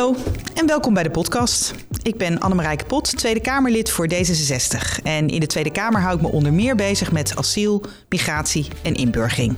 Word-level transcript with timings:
Hallo 0.00 0.16
en 0.54 0.66
welkom 0.66 0.94
bij 0.94 1.02
de 1.02 1.10
podcast. 1.10 1.74
Ik 2.02 2.16
ben 2.16 2.40
Annemarijke 2.40 2.84
Pot, 2.84 3.16
Tweede 3.16 3.40
Kamerlid 3.40 3.90
voor 3.90 4.08
D66. 4.14 5.02
En 5.02 5.28
in 5.28 5.40
de 5.40 5.46
Tweede 5.46 5.72
Kamer 5.72 6.00
hou 6.00 6.16
ik 6.16 6.22
me 6.22 6.28
onder 6.28 6.52
meer 6.52 6.76
bezig 6.76 7.12
met 7.12 7.36
asiel, 7.36 7.82
migratie 8.08 8.66
en 8.82 8.94
inburgering. 8.94 9.56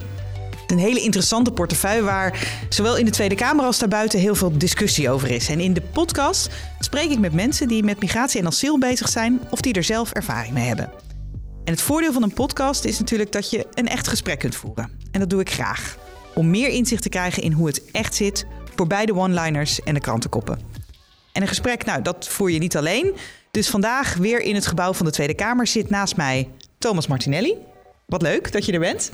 Een 0.67 0.79
hele 0.79 1.01
interessante 1.01 1.53
portefeuille 1.53 2.03
waar 2.03 2.49
zowel 2.69 2.97
in 2.97 3.05
de 3.05 3.11
Tweede 3.11 3.35
Kamer 3.35 3.65
als 3.65 3.79
daarbuiten 3.79 4.19
heel 4.19 4.35
veel 4.35 4.59
discussie 4.59 5.11
over 5.11 5.31
is. 5.31 5.49
En 5.49 5.61
in 5.61 5.73
de 5.73 5.83
podcast 5.83 6.51
spreek 6.79 7.11
ik 7.11 7.19
met 7.19 7.33
mensen 7.33 7.69
die 7.69 7.83
met 7.83 8.01
migratie 8.01 8.41
en 8.41 8.47
asiel 8.47 8.79
bezig 8.79 9.09
zijn 9.09 9.41
of 9.51 9.61
die 9.61 9.75
er 9.75 9.85
zelf 9.85 10.13
ervaring 10.13 10.55
mee 10.55 10.67
hebben. 10.67 10.91
En 11.65 11.73
het 11.73 11.83
voordeel 11.83 12.13
van 12.13 12.23
een 12.23 12.35
podcast 12.35 12.85
is 12.85 12.99
natuurlijk 12.99 13.33
dat 13.33 13.51
je 13.51 13.67
een 13.75 13.89
echt 13.89 14.09
gesprek 14.09 14.39
kunt 14.39 14.57
voeren. 14.57 14.91
En 15.11 15.21
dat 15.21 15.31
doe 15.31 15.41
ik 15.41 15.51
graag. 15.51 15.97
Om 16.35 16.51
meer 16.51 16.69
inzicht 16.69 17.03
te 17.03 17.09
krijgen 17.09 17.43
in 17.43 17.53
hoe 17.53 17.67
het 17.67 17.83
echt 17.91 18.15
zit 18.15 18.47
voor 18.77 18.87
beide 18.87 19.15
one-liners 19.15 19.83
en 19.83 19.95
de 19.95 20.01
krantenkoppen. 20.01 20.61
En 21.33 21.43
een 21.43 21.49
gesprek, 21.49 21.85
nou, 21.85 22.03
dat 22.03 22.29
voer 22.29 22.51
je 22.51 22.59
niet 22.59 22.77
alleen. 22.77 23.17
Dus 23.51 23.69
vandaag 23.71 24.15
weer 24.15 24.41
in 24.41 24.55
het 24.55 24.67
gebouw 24.67 24.93
van 24.93 25.07
de 25.07 25.13
Tweede 25.13 25.35
Kamer 25.35 25.67
zit 25.67 25.91
naast 25.91 26.17
mij 26.17 26.49
Thomas 26.79 27.07
Martinelli. 27.07 27.57
Wat 28.13 28.23
leuk 28.23 28.53
dat 28.53 28.65
je 28.65 28.73
er 28.73 28.79
bent. 28.79 29.11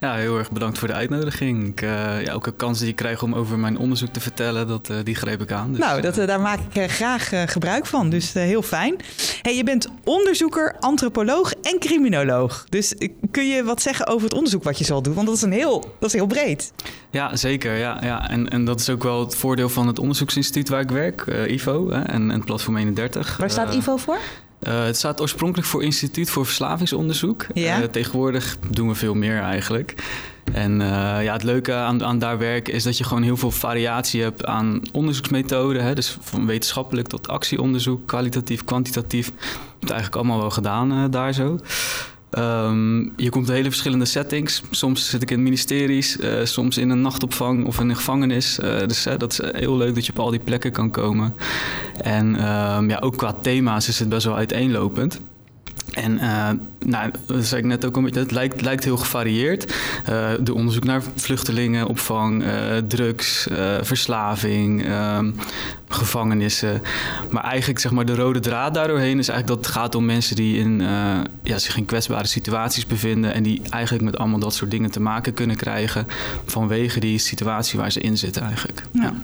Ja, 0.00 0.14
heel 0.14 0.38
erg 0.38 0.50
bedankt 0.50 0.78
voor 0.78 0.88
de 0.88 0.94
uitnodiging. 0.94 1.68
Ik, 1.68 1.82
uh, 1.82 1.90
ja, 1.90 2.22
elke 2.22 2.52
kans 2.52 2.78
die 2.78 2.88
ik 2.88 2.96
krijg 2.96 3.22
om 3.22 3.34
over 3.34 3.58
mijn 3.58 3.78
onderzoek 3.78 4.08
te 4.08 4.20
vertellen, 4.20 4.68
dat, 4.68 4.88
uh, 4.90 4.96
die 5.04 5.14
greep 5.14 5.40
ik 5.40 5.52
aan. 5.52 5.70
Dus, 5.70 5.80
nou, 5.80 6.00
dat, 6.00 6.18
uh, 6.18 6.26
daar 6.26 6.40
maak 6.40 6.58
ik 6.72 6.90
graag 6.90 7.30
gebruik 7.44 7.86
van, 7.86 8.10
dus 8.10 8.32
heel 8.32 8.62
fijn. 8.62 8.96
Hey, 9.42 9.56
je 9.56 9.64
bent 9.64 9.88
onderzoeker, 10.04 10.76
antropoloog 10.80 11.52
en 11.52 11.78
criminoloog. 11.78 12.64
Dus 12.68 12.94
kun 13.30 13.46
je 13.48 13.64
wat 13.64 13.82
zeggen 13.82 14.06
over 14.06 14.24
het 14.24 14.34
onderzoek 14.34 14.62
wat 14.62 14.78
je 14.78 14.84
zal 14.84 15.02
doen? 15.02 15.14
Want 15.14 15.26
dat 15.26 15.36
is, 15.36 15.42
een 15.42 15.52
heel, 15.52 15.94
dat 15.98 16.08
is 16.08 16.14
heel 16.14 16.26
breed. 16.26 16.72
Ja, 17.10 17.36
zeker. 17.36 17.76
Ja, 17.76 17.98
ja. 18.02 18.28
En, 18.28 18.48
en 18.48 18.64
dat 18.64 18.80
is 18.80 18.90
ook 18.90 19.02
wel 19.02 19.20
het 19.20 19.34
voordeel 19.34 19.68
van 19.68 19.86
het 19.86 19.98
onderzoeksinstituut 19.98 20.68
waar 20.68 20.80
ik 20.80 20.90
werk, 20.90 21.26
IVO 21.46 21.90
en, 21.90 22.30
en 22.30 22.44
Platform 22.44 22.76
31. 22.76 23.36
Waar 23.36 23.50
staat 23.50 23.74
IVO 23.74 23.96
voor? 23.96 24.18
Uh, 24.68 24.84
het 24.84 24.96
staat 24.96 25.20
oorspronkelijk 25.20 25.68
voor 25.68 25.82
Instituut 25.82 26.30
voor 26.30 26.46
Verslavingsonderzoek. 26.46 27.46
Ja? 27.54 27.80
Uh, 27.80 27.84
tegenwoordig 27.84 28.56
doen 28.70 28.88
we 28.88 28.94
veel 28.94 29.14
meer 29.14 29.40
eigenlijk. 29.40 29.94
En 30.52 30.80
uh, 30.80 30.86
ja, 31.22 31.32
het 31.32 31.42
leuke 31.42 31.74
aan, 31.74 32.04
aan, 32.04 32.18
daar 32.18 32.38
werken 32.38 32.74
is 32.74 32.82
dat 32.82 32.98
je 32.98 33.04
gewoon 33.04 33.22
heel 33.22 33.36
veel 33.36 33.50
variatie 33.50 34.22
hebt 34.22 34.44
aan 34.44 34.82
onderzoeksmethoden. 34.92 35.84
Hè? 35.84 35.94
Dus 35.94 36.16
van 36.20 36.46
wetenschappelijk 36.46 37.08
tot 37.08 37.28
actieonderzoek, 37.28 38.06
kwalitatief, 38.06 38.64
kwantitatief. 38.64 39.26
Dat 39.26 39.38
is 39.80 39.90
eigenlijk 39.90 40.16
allemaal 40.16 40.38
wel 40.38 40.50
gedaan 40.50 41.10
daar 41.10 41.32
zo. 41.32 41.58
Um, 42.38 43.12
je 43.16 43.30
komt 43.30 43.48
in 43.48 43.54
hele 43.54 43.68
verschillende 43.68 44.04
settings. 44.04 44.62
Soms 44.70 45.08
zit 45.10 45.22
ik 45.22 45.30
in 45.30 45.42
ministeries, 45.42 46.16
uh, 46.16 46.44
soms 46.44 46.78
in 46.78 46.90
een 46.90 47.00
nachtopvang 47.00 47.66
of 47.66 47.80
in 47.80 47.88
een 47.88 47.96
gevangenis. 47.96 48.58
Uh, 48.58 48.78
dus 48.78 49.06
uh, 49.06 49.14
dat 49.18 49.32
is 49.32 49.40
heel 49.52 49.76
leuk 49.76 49.94
dat 49.94 50.06
je 50.06 50.12
op 50.12 50.18
al 50.18 50.30
die 50.30 50.40
plekken 50.40 50.72
kan 50.72 50.90
komen. 50.90 51.34
En 52.02 52.26
um, 52.26 52.88
ja, 52.88 52.98
ook 52.98 53.16
qua 53.16 53.34
thema's 53.42 53.88
is 53.88 53.98
het 53.98 54.08
best 54.08 54.26
wel 54.26 54.36
uiteenlopend. 54.36 55.20
En 55.90 56.12
uh, 56.12 56.50
nou, 56.86 57.10
dat 57.26 57.44
zei 57.44 57.60
ik 57.60 57.66
net 57.66 57.84
ook 57.84 57.96
een 57.96 58.02
beetje, 58.02 58.20
het 58.20 58.30
lijkt, 58.30 58.60
lijkt 58.60 58.84
heel 58.84 58.96
gevarieerd. 58.96 59.74
Uh, 60.08 60.30
de 60.40 60.54
onderzoek 60.54 60.84
naar 60.84 61.02
vluchtelingenopvang, 61.16 62.42
uh, 62.42 62.76
drugs, 62.88 63.48
verslaving, 63.80 64.84
ehm, 64.84 65.30
gevangenissen. 65.88 66.82
Maar 67.30 67.44
eigenlijk 67.44 67.80
zeg 67.80 67.92
maar 67.92 68.04
de 68.04 68.14
rode 68.14 68.40
draad 68.40 68.74
daardoorheen 68.74 69.18
is 69.18 69.28
eigenlijk 69.28 69.46
dat 69.46 69.66
het 69.66 69.76
gaat 69.76 69.94
om 69.94 70.04
mensen 70.04 70.36
die 70.36 70.58
in, 70.58 70.80
ja, 71.42 71.58
zich 71.58 71.76
in 71.76 71.84
kwetsbare 71.84 72.26
situaties 72.26 72.86
bevinden. 72.86 73.34
En 73.34 73.42
die 73.42 73.62
eigenlijk 73.70 74.04
met 74.04 74.18
allemaal 74.18 74.38
dat 74.38 74.54
soort 74.54 74.70
dingen 74.70 74.90
te 74.90 75.00
maken 75.00 75.34
kunnen 75.34 75.56
krijgen 75.56 76.06
vanwege 76.44 77.00
die 77.00 77.18
situatie 77.18 77.78
waar 77.78 77.92
ze 77.92 78.00
in 78.00 78.18
zitten 78.18 78.42
eigenlijk. 78.42 78.82
Ja. 78.92 79.02
ja. 79.02 79.14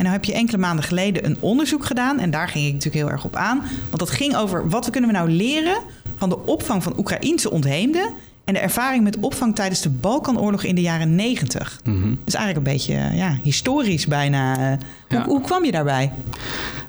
En 0.00 0.06
nou 0.06 0.18
heb 0.18 0.24
je 0.24 0.32
enkele 0.32 0.58
maanden 0.58 0.84
geleden 0.84 1.24
een 1.24 1.36
onderzoek 1.40 1.84
gedaan. 1.84 2.18
En 2.18 2.30
daar 2.30 2.48
ging 2.48 2.66
ik 2.66 2.72
natuurlijk 2.72 3.04
heel 3.04 3.12
erg 3.12 3.24
op 3.24 3.36
aan. 3.36 3.58
Want 3.58 3.98
dat 3.98 4.10
ging 4.10 4.36
over 4.36 4.68
wat 4.68 4.90
kunnen 4.90 5.10
we 5.10 5.16
nou 5.16 5.30
leren 5.30 5.76
van 6.16 6.28
de 6.28 6.46
opvang 6.46 6.82
van 6.82 6.98
Oekraïense 6.98 7.50
ontheemden. 7.50 8.10
En 8.44 8.54
de 8.54 8.60
ervaring 8.60 9.04
met 9.04 9.18
opvang 9.18 9.54
tijdens 9.54 9.80
de 9.80 9.88
Balkanoorlog 9.88 10.62
in 10.62 10.74
de 10.74 10.80
jaren 10.80 11.14
negentig. 11.14 11.80
Mm 11.84 12.02
-hmm. 12.02 12.18
Dus 12.24 12.34
eigenlijk 12.34 12.66
een 12.66 12.72
beetje 12.72 13.16
ja, 13.16 13.38
historisch 13.42 14.06
bijna. 14.06 14.56
Hoe, 15.08 15.18
ja. 15.18 15.24
hoe 15.24 15.40
kwam 15.40 15.64
je 15.64 15.70
daarbij? 15.70 16.12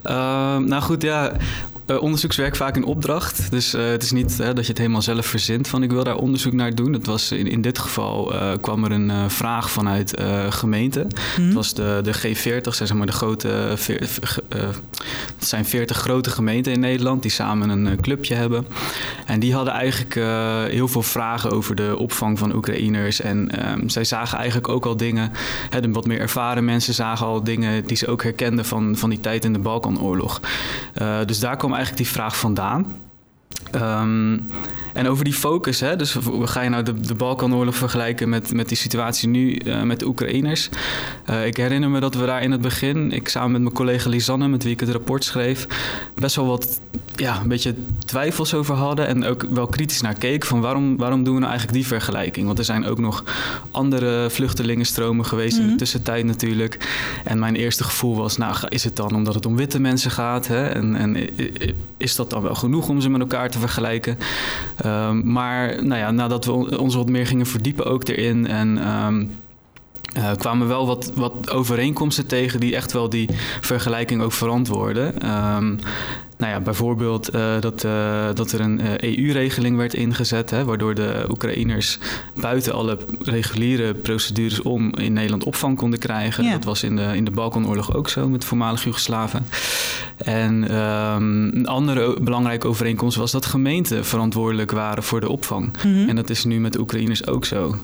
Uh, 0.06 0.58
nou 0.58 0.82
goed, 0.82 1.02
ja. 1.02 1.32
Uh, 1.88 2.02
onderzoekswerk 2.02 2.56
vaak 2.56 2.76
in 2.76 2.84
opdracht. 2.84 3.52
Dus 3.52 3.76
uh, 3.76 3.90
het 3.90 4.04
is 4.04 4.12
niet 4.12 4.38
uh, 4.42 4.46
dat 4.46 4.64
je 4.64 4.70
het 4.70 4.78
helemaal 4.78 5.02
zelf 5.02 5.26
verzint 5.26 5.68
van 5.68 5.84
ik 5.84 5.92
wil 5.92 6.04
daar 6.04 6.16
onderzoek 6.16 6.54
naar 6.54 6.76
doen. 6.76 6.94
Het 6.94 7.06
was 7.06 7.32
in, 7.32 7.48
in 7.48 7.62
dit 7.62 7.80
geval 7.80 8.34
kwam 8.62 8.84
er 8.84 8.92
een 8.92 9.30
vraag 9.30 9.72
vanuit 9.72 10.22
gemeenten. 10.50 11.08
Mm. 11.38 11.46
Het 11.46 11.54
was 11.54 11.74
de, 11.74 12.00
de 12.04 12.14
G40, 12.14 12.68
zeg 12.70 12.94
maar 12.94 13.06
de 13.06 13.12
grote. 13.12 13.74
Het 15.42 15.50
zijn 15.50 15.66
40 15.66 15.98
grote 15.98 16.30
gemeenten 16.30 16.74
in 16.74 16.80
Nederland 16.80 17.22
die 17.22 17.32
samen 17.32 17.70
een 17.70 18.02
clubje 18.02 18.36
hebben. 18.36 18.68
En 19.26 19.40
die 19.40 19.54
hadden 19.54 19.74
eigenlijk 19.74 20.14
heel 20.72 20.88
veel 20.88 21.02
vragen 21.02 21.52
over 21.52 21.76
de 21.76 21.98
opvang 21.98 22.40
van 22.40 22.56
Oekraïners. 22.56 23.22
En 23.22 23.52
ehm, 23.52 23.88
zij 23.88 24.04
zagen 24.04 24.38
eigenlijk 24.38 24.70
ook 24.70 24.86
al 24.86 24.98
dingen. 24.98 25.32
Hè, 25.70 25.82
de 25.82 25.92
wat 25.92 26.06
meer 26.06 26.20
ervaren 26.20 26.66
mensen 26.66 26.94
zagen 26.94 27.26
al 27.26 27.44
dingen 27.44 27.86
die 27.86 27.98
ze 27.98 28.08
ook 28.08 28.24
herkenden 28.24 28.66
van, 28.66 28.98
van 28.98 29.10
die 29.10 29.20
tijd 29.20 29.46
in 29.46 29.54
de 29.54 29.60
Balkanoorlog. 29.60 30.42
dus 31.26 31.40
daar 31.40 31.58
kwam 31.58 31.74
eigenlijk 31.74 32.04
die 32.04 32.14
vraag 32.14 32.38
vandaan. 32.38 32.86
Um, 33.76 34.44
en 34.94 35.08
over 35.08 35.24
die 35.24 35.34
focus, 35.34 35.80
hè, 35.80 35.96
dus 35.96 36.18
ga 36.42 36.62
je 36.62 36.70
nou 36.70 36.84
de, 36.84 37.00
de 37.00 37.16
Balkanoorlog 37.16 37.76
vergelijken 37.76 38.30
met, 38.30 38.54
met 38.54 38.68
die 38.68 38.78
situatie 38.78 39.30
nu 39.30 39.60
uh, 39.66 39.82
met 39.82 40.00
de 40.00 40.06
Oekraïners. 40.06 40.70
Uh, 41.30 41.46
ik 41.46 41.58
herinner 41.58 41.90
me 41.90 42.00
dat 42.00 42.16
we 42.16 42.26
daar 42.26 42.44
in 42.44 42.52
het 42.52 42.62
begin, 42.62 43.12
ik 43.12 43.28
samen 43.28 43.52
met 43.52 43.62
mijn 43.62 43.74
collega 43.74 44.10
Lisanne, 44.10 44.48
met 44.48 44.64
wie 44.64 44.72
ik 44.72 44.80
het 44.80 44.90
rapport 44.90 45.24
schreef, 45.24 45.68
best 46.16 46.36
wel 46.36 46.46
wat, 46.46 46.82
ja, 47.16 47.40
een 47.42 47.48
beetje 47.48 47.76
twijfels 48.06 48.54
over 48.54 48.76
hadden 48.76 49.08
en 49.08 49.26
ook 49.26 49.46
wel 49.50 49.68
kritisch 49.68 50.02
naar 50.02 50.14
keken 50.14 50.48
van 50.48 50.62
waarom, 50.62 50.98
waarom 50.98 51.24
doen 51.24 51.34
we 51.34 51.40
nou 51.40 51.52
eigenlijk 51.52 51.80
die 51.80 51.88
vergelijking? 51.88 52.46
Want 52.46 52.60
er 52.60 52.66
zijn 52.66 52.86
ook 52.86 53.00
nog 53.00 53.24
andere 53.72 54.30
vluchtelingenstromen 54.30 55.26
geweest 55.26 55.58
in 55.58 55.68
de 55.68 55.76
tussentijd 55.76 56.26
natuurlijk. 56.26 56.90
En 57.24 57.40
mijn 57.40 57.56
eerste 57.56 57.84
gevoel 57.84 58.16
was, 58.16 58.38
nou, 58.38 58.56
is 58.70 58.84
het 58.84 58.96
dan 58.96 59.16
omdat 59.16 59.34
het 59.34 59.46
om 59.46 59.56
witte 59.56 59.80
mensen 59.80 60.12
gaat? 60.12 60.48
Hè? 60.48 60.68
En, 60.68 60.96
en 60.96 61.30
is 61.98 62.16
dat 62.16 62.30
dan 62.30 62.42
wel 62.42 62.56
genoeg 62.56 62.90
om 62.90 63.02
ze 63.02 63.10
met 63.10 63.22
elkaar 63.22 63.50
te 63.50 63.60
vergelijken? 63.62 64.18
Um, 64.86 65.32
maar 65.32 65.84
nou 65.84 66.00
ja, 66.00 66.12
nadat 66.12 66.46
we 66.46 66.80
ons 66.80 66.96
wat 66.96 67.10
meer 67.10 67.28
gingen 67.28 67.46
verdiepen 67.46 67.86
ook 67.86 68.08
erin 68.08 68.48
en 68.48 68.90
um, 69.06 69.32
uh, 70.18 70.32
kwamen 70.38 70.68
wel 70.68 70.88
wat, 70.88 71.12
wat 71.16 71.52
overeenkomsten 71.52 72.28
tegen 72.28 72.60
die 72.60 72.76
echt 72.76 72.92
wel 72.92 73.10
die 73.10 73.30
vergelijking 73.62 74.22
ook 74.22 74.34
verantwoorden. 74.34 75.30
Um, 75.56 75.80
nou 76.42 76.54
ja, 76.54 76.60
bijvoorbeeld 76.60 77.36
uh, 77.36 77.60
dat, 77.60 77.84
uh, 77.84 78.26
dat 78.34 78.52
er 78.52 78.60
een 78.60 78.82
EU-regeling 79.04 79.78
werd 79.78 79.94
ingezet, 79.94 80.50
hè, 80.50 80.66
waardoor 80.66 80.96
de 80.96 81.26
Oekraïners 81.30 81.98
buiten 82.40 82.74
alle 82.74 82.98
reguliere 83.24 83.94
procedures 83.94 84.62
om 84.62 84.96
in 84.96 85.14
Nederland 85.14 85.44
opvang 85.44 85.78
konden 85.78 86.00
krijgen. 86.00 86.44
Ja. 86.44 86.52
Dat 86.52 86.64
was 86.64 86.84
in 86.84 86.96
de, 86.96 87.12
in 87.16 87.26
de 87.26 87.32
Balkanoorlog 87.32 87.96
ook 87.96 88.10
zo 88.10 88.28
met 88.28 88.46
voormalig 88.46 88.84
Joegoslaven. 88.84 89.46
En 90.18 90.76
um, 90.76 91.52
een 91.54 91.68
andere 91.68 92.22
belangrijke 92.22 92.68
overeenkomst 92.68 93.18
was 93.18 93.32
dat 93.32 93.46
gemeenten 93.46 94.06
verantwoordelijk 94.06 94.72
waren 94.72 95.04
voor 95.04 95.20
de 95.20 95.30
opvang. 95.30 95.66
Mm 95.84 95.94
-hmm. 95.94 96.10
En 96.10 96.16
dat 96.16 96.30
is 96.30 96.44
nu 96.44 96.60
met 96.60 96.74
de 96.74 96.80
Oekraïners 96.80 97.28
ook 97.28 97.46
zo. 97.46 97.76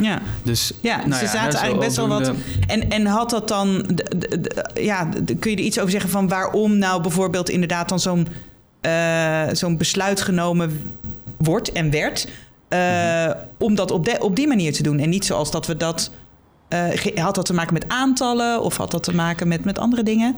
Ja, 0.00 0.20
dus, 0.42 0.72
ja, 0.80 0.96
nou 0.96 1.12
ze 1.12 1.24
ja, 1.24 1.30
zaten 1.30 1.58
eigenlijk 1.58 1.80
best 1.80 1.96
wel 1.96 2.08
wat. 2.08 2.32
En, 2.66 2.90
en 2.90 3.06
had 3.06 3.30
dat 3.30 3.48
dan. 3.48 3.86
Ja, 4.74 5.08
kun 5.38 5.50
je 5.50 5.56
er 5.56 5.62
iets 5.62 5.78
over 5.78 5.90
zeggen 5.90 6.10
van 6.10 6.28
waarom 6.28 6.78
nou 6.78 7.02
bijvoorbeeld 7.02 7.48
inderdaad 7.48 7.88
dan 7.88 8.00
zo'n 8.00 8.28
uh, 8.82 9.42
zo'n 9.52 9.76
besluit 9.76 10.20
genomen 10.20 10.82
wordt 11.36 11.72
en 11.72 11.90
werd. 11.90 12.28
Uh. 12.68 13.30
Om 13.58 13.74
dat 13.74 13.90
op, 13.90 14.04
de, 14.04 14.16
op 14.20 14.36
die 14.36 14.46
manier 14.46 14.72
te 14.72 14.82
doen. 14.82 14.98
En 14.98 15.08
niet 15.08 15.24
zoals 15.24 15.50
dat 15.50 15.66
we 15.66 15.76
dat 15.76 16.10
uh, 16.68 17.16
had 17.16 17.34
dat 17.34 17.46
te 17.46 17.54
maken 17.54 17.72
met 17.72 17.88
aantallen 17.88 18.62
of 18.62 18.76
had 18.76 18.90
dat 18.90 19.02
te 19.02 19.14
maken 19.14 19.48
met, 19.48 19.64
met 19.64 19.78
andere 19.78 20.02
dingen? 20.02 20.36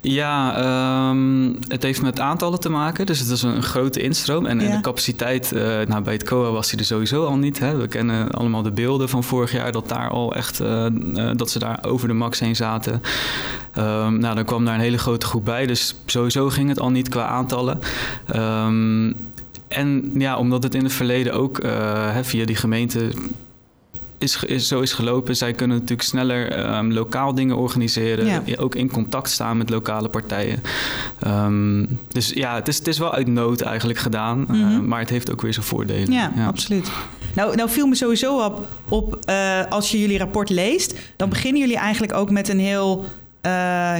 Ja, 0.00 1.08
um, 1.10 1.58
het 1.68 1.82
heeft 1.82 2.02
met 2.02 2.20
aantallen 2.20 2.60
te 2.60 2.68
maken. 2.68 3.06
Dus 3.06 3.18
het 3.18 3.28
is 3.28 3.42
een 3.42 3.62
grote 3.62 4.00
instroom. 4.00 4.46
En, 4.46 4.60
ja. 4.60 4.66
en 4.66 4.76
de 4.76 4.80
capaciteit, 4.80 5.52
uh, 5.54 5.60
nou, 5.62 6.02
bij 6.02 6.12
het 6.12 6.22
COA 6.22 6.50
was 6.50 6.70
die 6.70 6.78
er 6.78 6.84
sowieso 6.84 7.24
al 7.24 7.36
niet. 7.36 7.58
Hè. 7.58 7.76
We 7.76 7.88
kennen 7.88 8.30
allemaal 8.30 8.62
de 8.62 8.70
beelden 8.70 9.08
van 9.08 9.24
vorig 9.24 9.52
jaar 9.52 9.72
dat 9.72 9.88
daar 9.88 10.08
al 10.10 10.34
echt 10.34 10.60
uh, 10.60 10.86
dat 11.36 11.50
ze 11.50 11.58
daar 11.58 11.78
over 11.82 12.08
de 12.08 12.14
max 12.14 12.40
heen 12.40 12.56
zaten. 12.56 13.02
Um, 13.78 14.18
nou, 14.18 14.34
dan 14.34 14.44
kwam 14.44 14.64
daar 14.64 14.74
een 14.74 14.80
hele 14.80 14.98
grote 14.98 15.26
groep 15.26 15.44
bij. 15.44 15.66
Dus 15.66 15.94
sowieso 16.06 16.48
ging 16.48 16.68
het 16.68 16.80
al 16.80 16.90
niet 16.90 17.08
qua 17.08 17.26
aantallen. 17.26 17.78
Um, 18.36 19.14
en 19.68 20.10
ja, 20.14 20.36
omdat 20.36 20.62
het 20.62 20.74
in 20.74 20.84
het 20.84 20.92
verleden 20.92 21.32
ook 21.32 21.60
via 22.22 22.44
die 22.44 22.56
gemeente 22.56 23.10
is, 24.18 24.44
is, 24.44 24.68
zo 24.68 24.80
is 24.80 24.92
gelopen. 24.92 25.36
Zij 25.36 25.52
kunnen 25.52 25.76
natuurlijk 25.76 26.08
sneller 26.08 26.74
um, 26.76 26.92
lokaal 26.92 27.34
dingen 27.34 27.56
organiseren. 27.56 28.26
Ja. 28.26 28.42
Ook 28.56 28.74
in 28.74 28.90
contact 28.90 29.30
staan 29.30 29.56
met 29.56 29.70
lokale 29.70 30.08
partijen. 30.08 30.62
Um, 31.26 31.98
dus 32.08 32.30
ja, 32.34 32.54
het 32.54 32.68
is, 32.68 32.78
het 32.78 32.86
is 32.86 32.98
wel 32.98 33.12
uit 33.12 33.26
nood 33.26 33.60
eigenlijk 33.60 33.98
gedaan. 33.98 34.38
Mm 34.38 34.46
-hmm. 34.46 34.72
uh, 34.72 34.78
maar 34.78 35.00
het 35.00 35.10
heeft 35.10 35.32
ook 35.32 35.42
weer 35.42 35.52
zijn 35.52 35.66
voordelen. 35.66 36.12
Ja, 36.12 36.32
ja. 36.36 36.46
absoluut. 36.46 36.90
Nou, 37.34 37.56
nou 37.56 37.70
viel 37.70 37.86
me 37.86 37.94
sowieso 37.94 38.44
op, 38.44 38.68
op 38.88 39.18
uh, 39.28 39.64
als 39.68 39.90
je 39.90 40.00
jullie 40.00 40.18
rapport 40.18 40.50
leest... 40.50 40.94
dan 41.16 41.28
beginnen 41.28 41.60
jullie 41.60 41.76
eigenlijk 41.76 42.14
ook 42.14 42.30
met 42.30 42.48
een 42.48 42.60
heel... 42.60 43.04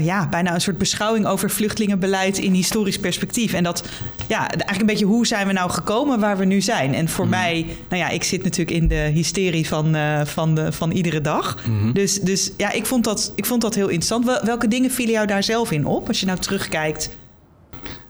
ja, 0.04 0.28
bijna 0.30 0.54
een 0.54 0.60
soort 0.60 0.78
beschouwing 0.78 1.26
over 1.26 1.50
vluchtelingenbeleid 1.50 2.38
in 2.38 2.52
historisch 2.52 2.98
perspectief. 2.98 3.52
En 3.52 3.62
dat, 3.64 3.84
ja, 4.26 4.48
eigenlijk 4.48 4.80
een 4.80 4.86
beetje 4.86 5.04
hoe 5.04 5.26
zijn 5.26 5.46
we 5.46 5.52
nou 5.52 5.70
gekomen 5.70 6.20
waar 6.20 6.38
we 6.38 6.44
nu 6.44 6.60
zijn. 6.60 6.94
En 6.94 7.08
voor 7.08 7.26
mhm. 7.26 7.34
mij, 7.34 7.66
nou 7.88 8.02
ja, 8.02 8.08
ik 8.08 8.24
zit 8.24 8.42
natuurlijk 8.42 8.76
in 8.76 8.88
de 8.88 9.10
hysterie 9.14 9.68
van, 9.68 9.96
van, 10.24 10.54
de, 10.54 10.72
van 10.72 10.90
iedere 10.90 11.20
dag. 11.20 11.56
Mhm. 11.66 11.92
Dus, 11.92 12.20
dus 12.20 12.50
ja, 12.56 12.72
ik 12.72 12.86
vond, 12.86 13.04
dat, 13.04 13.32
ik 13.34 13.46
vond 13.46 13.60
dat 13.60 13.74
heel 13.74 13.88
interessant. 13.88 14.42
Welke 14.44 14.68
dingen 14.68 14.90
vielen 14.90 15.14
jou 15.14 15.26
daar 15.26 15.42
zelf 15.42 15.70
in 15.70 15.86
op 15.86 16.08
als 16.08 16.20
je 16.20 16.26
nou 16.26 16.38
terugkijkt? 16.38 17.10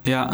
Ja, 0.08 0.30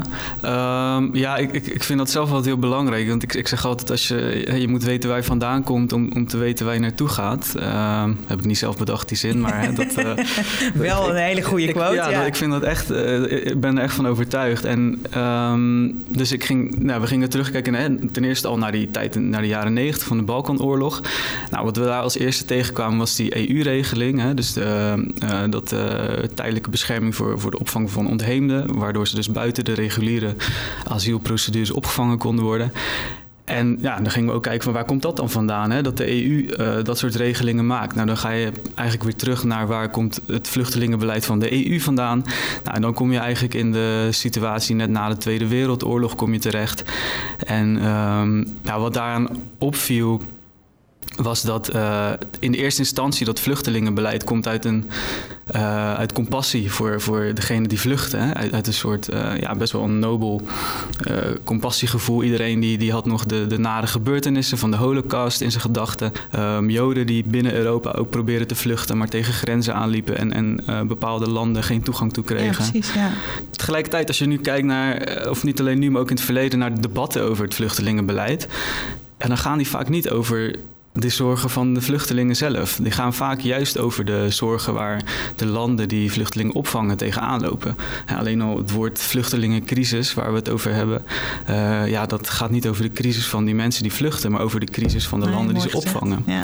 um, 0.97 1.15
ja 1.15 1.37
ik, 1.37 1.53
ik, 1.53 1.67
ik 1.67 1.83
vind 1.83 1.99
dat 1.99 2.11
zelf 2.11 2.31
wel 2.31 2.43
heel 2.43 2.59
belangrijk. 2.59 3.09
Want 3.09 3.23
ik, 3.23 3.35
ik 3.35 3.49
zeg 3.49 3.67
altijd, 3.67 3.91
als 3.91 4.09
je, 4.09 4.47
je 4.61 4.69
moet 4.69 4.85
weten 4.85 5.09
waar 5.09 5.19
je 5.19 5.25
vandaan 5.25 5.63
komt 5.63 5.93
om, 5.93 6.11
om 6.15 6.27
te 6.27 6.37
weten 6.37 6.65
waar 6.65 6.75
je 6.75 6.81
naartoe 6.81 7.09
gaat. 7.09 7.55
Uh, 7.57 8.05
heb 8.27 8.39
ik 8.39 8.45
niet 8.45 8.59
zelf 8.59 8.77
bedacht, 8.77 9.09
die 9.09 9.17
zin, 9.17 9.41
maar... 9.41 9.63
Hè, 9.63 9.73
dat, 9.73 9.99
uh, 9.99 10.13
wel 10.89 11.11
een 11.11 11.17
hele 11.17 11.43
goede 11.43 11.73
quote, 11.73 11.95
ja, 11.95 12.25
ik 12.25 12.35
vind 12.35 12.53
dat 12.53 12.63
echt... 12.63 12.91
Uh, 12.91 13.47
ik 13.47 13.61
ben 13.61 13.77
er 13.77 13.83
echt 13.83 13.95
van 13.95 14.07
overtuigd. 14.07 14.65
En 14.65 15.03
um, 15.17 16.03
dus 16.09 16.33
ik 16.33 16.45
ging, 16.45 16.79
nou, 16.79 17.01
we 17.01 17.07
gingen 17.07 17.31
terugkijken 17.31 17.75
hè, 17.75 18.09
ten 18.09 18.25
eerste 18.25 18.49
al 18.49 18.59
naar 18.59 18.73
die 18.73 18.91
tijd, 18.91 19.15
naar 19.15 19.41
de 19.41 19.49
jaren 19.49 19.73
negentig 19.73 20.07
van 20.07 20.17
de 20.17 20.23
Balkanoorlog. 20.23 21.03
Nou, 21.51 21.65
wat 21.65 21.77
we 21.77 21.85
daar 21.85 22.03
als 22.03 22.19
eerste 22.19 22.45
tegenkwamen 22.45 22.99
was 22.99 23.17
die 23.17 23.49
EU-regeling. 23.49 24.35
Dus 24.35 24.53
de, 24.53 24.95
uh, 25.25 25.41
dat 25.51 25.75
tijdelijke 26.35 26.71
bescherming 26.71 27.15
voor, 27.15 27.41
voor 27.41 27.51
de 27.51 27.59
opvang 27.59 27.91
van 27.91 28.09
ontheemden, 28.09 28.79
waardoor 28.79 29.07
ze 29.07 29.15
dus 29.15 29.31
buiten 29.31 29.64
de 29.65 29.73
reguliere 29.73 30.35
asielprocedures 30.89 31.71
opgevangen 31.71 32.19
konden 32.19 32.45
worden. 32.45 32.73
En 33.45 33.79
ja, 33.81 33.97
dan 33.97 34.11
gingen 34.11 34.29
we 34.29 34.35
ook 34.35 34.43
kijken 34.43 34.63
van 34.63 34.73
waar 34.73 34.85
komt 34.85 35.03
dat 35.03 35.17
dan 35.17 35.31
vandaan, 35.31 35.71
hè? 35.71 35.83
dat 35.83 35.97
de 35.97 36.25
EU 36.25 36.47
uh, 36.79 36.85
dat 36.85 36.99
soort 36.99 37.15
regelingen 37.15 37.67
maakt. 37.67 37.95
Nou, 37.95 38.07
dan 38.07 38.17
ga 38.17 38.31
je 38.31 38.53
eigenlijk 38.75 39.03
weer 39.03 39.17
terug 39.17 39.45
naar 39.45 39.67
waar 39.67 39.91
komt 39.91 40.21
het 40.27 40.49
vluchtelingenbeleid 40.49 41.25
van 41.25 41.39
de 41.39 41.69
EU 41.69 41.81
vandaan. 41.81 42.25
Nou, 42.65 42.77
en 42.77 42.83
dan 42.83 42.95
kom 42.95 43.13
je 43.13 43.19
eigenlijk 43.19 43.55
in 43.55 43.73
de 43.73 44.09
situatie 44.11 44.75
net 44.75 44.91
na 44.91 45.09
de 45.09 45.17
Tweede 45.17 45.49
Wereldoorlog 45.49 46.15
kom 46.15 46.33
je 46.33 46.39
terecht. 46.39 46.85
En 47.39 47.87
um, 47.87 48.47
nou, 48.63 48.81
wat 48.81 48.95
daaraan 48.95 49.29
opviel 49.59 50.23
was 51.17 51.43
dat 51.43 51.75
uh, 51.75 52.11
in 52.39 52.53
de 52.53 52.59
eerste 52.59 52.81
instantie 52.81 53.27
dat 53.27 53.41
vluchtelingenbeleid 53.41 54.25
komt 54.25 54.49
uit 54.49 54.65
een 54.65 54.91
uh, 55.55 55.95
uit 55.95 56.13
compassie 56.13 56.73
voor, 56.73 57.01
voor 57.01 57.31
degene 57.35 57.69
die 57.69 57.81
vluchten. 57.81 58.21
Hè? 58.21 58.35
Uit, 58.35 58.53
uit, 58.53 58.67
een 58.67 58.73
soort 58.73 59.13
uh, 59.13 59.41
ja, 59.41 59.55
best 59.55 59.73
wel 59.73 59.83
een 59.83 59.99
nobel 59.99 60.43
compassiegevoel. 61.45 62.23
Iedereen 62.23 62.61
die, 62.61 62.79
die 62.79 62.93
had 62.93 63.07
nog 63.07 63.25
de, 63.25 63.47
de 63.47 63.59
nare 63.59 63.87
gebeurtenissen 63.87 64.59
van 64.59 64.71
de 64.71 64.77
holocaust 64.77 65.41
in 65.41 65.51
zijn 65.51 65.63
gedachten. 65.63 66.13
Um, 66.37 66.71
Joden 66.71 67.07
die 67.07 67.25
binnen 67.27 67.55
Europa 67.55 67.91
ook 67.91 68.11
probeerden 68.11 68.47
te 68.47 68.55
vluchten, 68.55 68.99
maar 68.99 69.09
tegen 69.09 69.33
grenzen 69.33 69.75
aanliepen 69.75 70.19
en, 70.19 70.33
en 70.33 70.89
bepaalde 70.89 71.31
landen 71.31 71.63
geen 71.63 71.83
toegang 71.83 72.13
toe 72.13 72.25
kregen. 72.25 72.65
Ja, 72.65 72.71
precies, 72.71 72.95
ja. 72.95 73.11
Tegelijkertijd, 73.51 74.09
als 74.09 74.19
je 74.19 74.27
nu 74.27 74.39
kijkt 74.39 74.67
naar, 74.67 75.27
of 75.31 75.45
niet 75.45 75.61
alleen 75.61 75.79
nu, 75.79 75.91
maar 75.91 76.01
ook 76.01 76.11
in 76.11 76.17
het 76.17 76.25
verleden, 76.25 76.59
naar 76.59 76.75
de 76.75 76.81
debatten 76.81 77.23
over 77.23 77.45
het 77.45 77.55
vluchtelingenbeleid. 77.55 78.49
En 79.17 79.29
dan 79.29 79.39
gaan 79.39 79.59
die 79.59 79.69
vaak 79.69 79.89
niet 79.89 80.11
over 80.11 80.55
de 80.99 81.09
zorgen 81.09 81.51
van 81.51 81.75
de 81.75 81.81
vluchtelingen 81.81 82.37
zelf. 82.37 82.79
Die 82.83 82.93
gaan 82.93 83.15
vaak 83.15 83.41
juist 83.41 83.79
over 83.79 84.05
de 84.05 84.27
zorgen 84.31 84.75
waar 84.75 85.03
de 85.37 85.47
landen 85.47 85.89
die 85.89 86.13
vluchtelingen 86.13 86.55
opvangen 86.55 86.97
tegenaan 86.97 87.41
lopen. 87.41 87.77
alleen 88.07 88.41
al 88.41 88.57
het 88.57 88.71
woord 88.71 89.03
vluchtelingencrisis, 89.03 90.15
waar 90.15 90.31
we 90.31 90.39
het 90.39 90.49
over 90.49 90.75
hebben, 90.75 91.03
uh, 91.51 91.89
ja, 91.89 92.07
dat 92.07 92.31
gaat 92.31 92.51
niet 92.51 92.69
over 92.69 92.83
de 92.83 92.93
crisis 92.93 93.27
van 93.27 93.45
die 93.45 93.55
mensen 93.55 93.83
die 93.83 93.93
vluchten, 93.93 94.31
maar 94.31 94.41
over 94.41 94.61
de 94.61 94.67
crisis 94.67 95.07
van 95.07 95.21
de 95.21 95.31
landen 95.31 95.55
die 95.55 95.69
ze 95.69 95.77
opvangen. 95.77 96.23
Ja. 96.27 96.43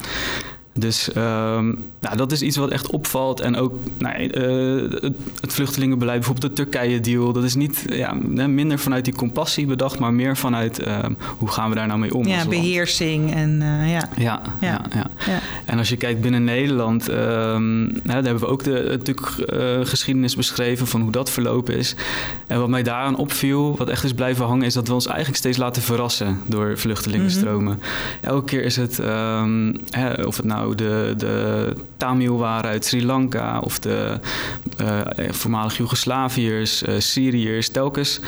Dus 0.73 1.09
um, 1.15 1.83
nou, 1.99 2.17
dat 2.17 2.31
is 2.31 2.41
iets 2.41 2.57
wat 2.57 2.69
echt 2.69 2.89
opvalt. 2.89 3.39
En 3.39 3.55
ook 3.55 3.73
nou, 3.97 4.23
uh, 4.23 4.91
het, 5.01 5.15
het, 5.41 5.53
vluchtelingenbeleid, 5.53 6.19
bijvoorbeeld 6.19 6.57
de 6.57 6.63
Turkije-deal, 6.63 7.33
dat 7.33 7.43
is 7.43 7.55
niet 7.55 7.85
ja, 7.89 8.13
minder 8.47 8.79
vanuit 8.79 9.05
die 9.05 9.15
compassie 9.15 9.65
bedacht, 9.65 9.99
maar 9.99 10.13
meer 10.13 10.37
vanuit 10.37 10.87
uh, 10.87 10.99
hoe 11.37 11.47
gaan 11.47 11.69
we 11.69 11.75
daar 11.75 11.87
nou 11.87 11.99
mee 11.99 12.13
om? 12.13 12.27
Ja, 12.27 12.45
beheersing 12.45 13.33
en 13.33 13.61
uh, 13.61 13.91
ja. 13.91 14.09
Ja, 14.17 14.41
ja. 14.59 14.81
Ja, 14.93 15.09
ja. 15.25 15.39
En 15.65 15.77
als 15.77 15.89
je 15.89 15.97
kijkt 15.97 16.21
binnen 16.21 16.43
Nederland, 16.43 17.09
um, 17.09 17.93
daar 18.03 18.23
hebben 18.23 18.39
we 18.39 18.47
ook 18.47 18.63
de 18.63 18.85
natuurlijk, 18.89 19.27
geschiedenis 19.87 20.35
beschreven 20.35 20.87
van 20.87 21.01
hoe 21.01 21.11
dat 21.11 21.29
verlopen 21.29 21.77
is. 21.77 21.95
En 22.47 22.59
wat 22.59 22.69
mij 22.69 22.83
daaraan 22.83 23.17
opviel, 23.17 23.77
wat 23.77 23.89
echt 23.89 24.03
is 24.03 24.13
blijven 24.13 24.45
hangen, 24.45 24.65
is 24.65 24.73
dat 24.73 24.87
we 24.87 24.93
ons 24.93 25.05
eigenlijk 25.07 25.37
steeds 25.37 25.57
laten 25.57 25.81
verrassen 25.81 26.39
door 26.45 26.77
vluchtelingenstromen. 26.77 27.73
Mm 27.73 27.79
-hmm. 27.79 28.29
Elke 28.29 28.45
keer 28.45 28.63
is 28.63 28.75
het, 28.75 28.99
um, 28.99 29.79
hè, 29.89 30.23
of 30.23 30.37
het 30.37 30.45
nou 30.45 30.60
nou 30.61 30.75
de, 30.75 31.13
de 31.17 31.73
Tamil 31.97 32.37
waren 32.37 32.69
uit 32.69 32.85
Sri 32.85 33.05
Lanka 33.05 33.59
of 33.59 33.79
de 33.79 34.19
uh, 34.81 34.99
voormalig 35.29 35.77
Joegoslaviërs, 35.77 36.83
uh, 36.83 36.99
Syriërs, 36.99 37.69
telkens 37.69 38.19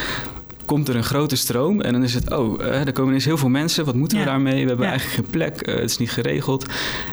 komt 0.66 0.88
er 0.88 0.96
een 0.96 1.04
grote 1.04 1.36
stroom 1.36 1.82
en 1.82 1.94
dan 1.94 2.04
is 2.04 2.14
het, 2.14 2.32
oh, 2.32 2.62
er 2.62 2.92
komen 2.92 3.10
ineens 3.10 3.26
heel 3.26 3.38
veel 3.38 3.50
mensen, 3.50 3.86
wat 3.86 3.96
moeten 3.96 4.18
we 4.18 4.26
daarmee? 4.26 4.62
We 4.62 4.68
hebben 4.68 4.88
eigenlijk 4.88 5.16
geen 5.16 5.30
plek, 5.32 5.68
uh, 5.68 5.76
het 5.76 5.90
is 5.90 5.98
niet 5.98 6.12
geregeld. 6.12 6.66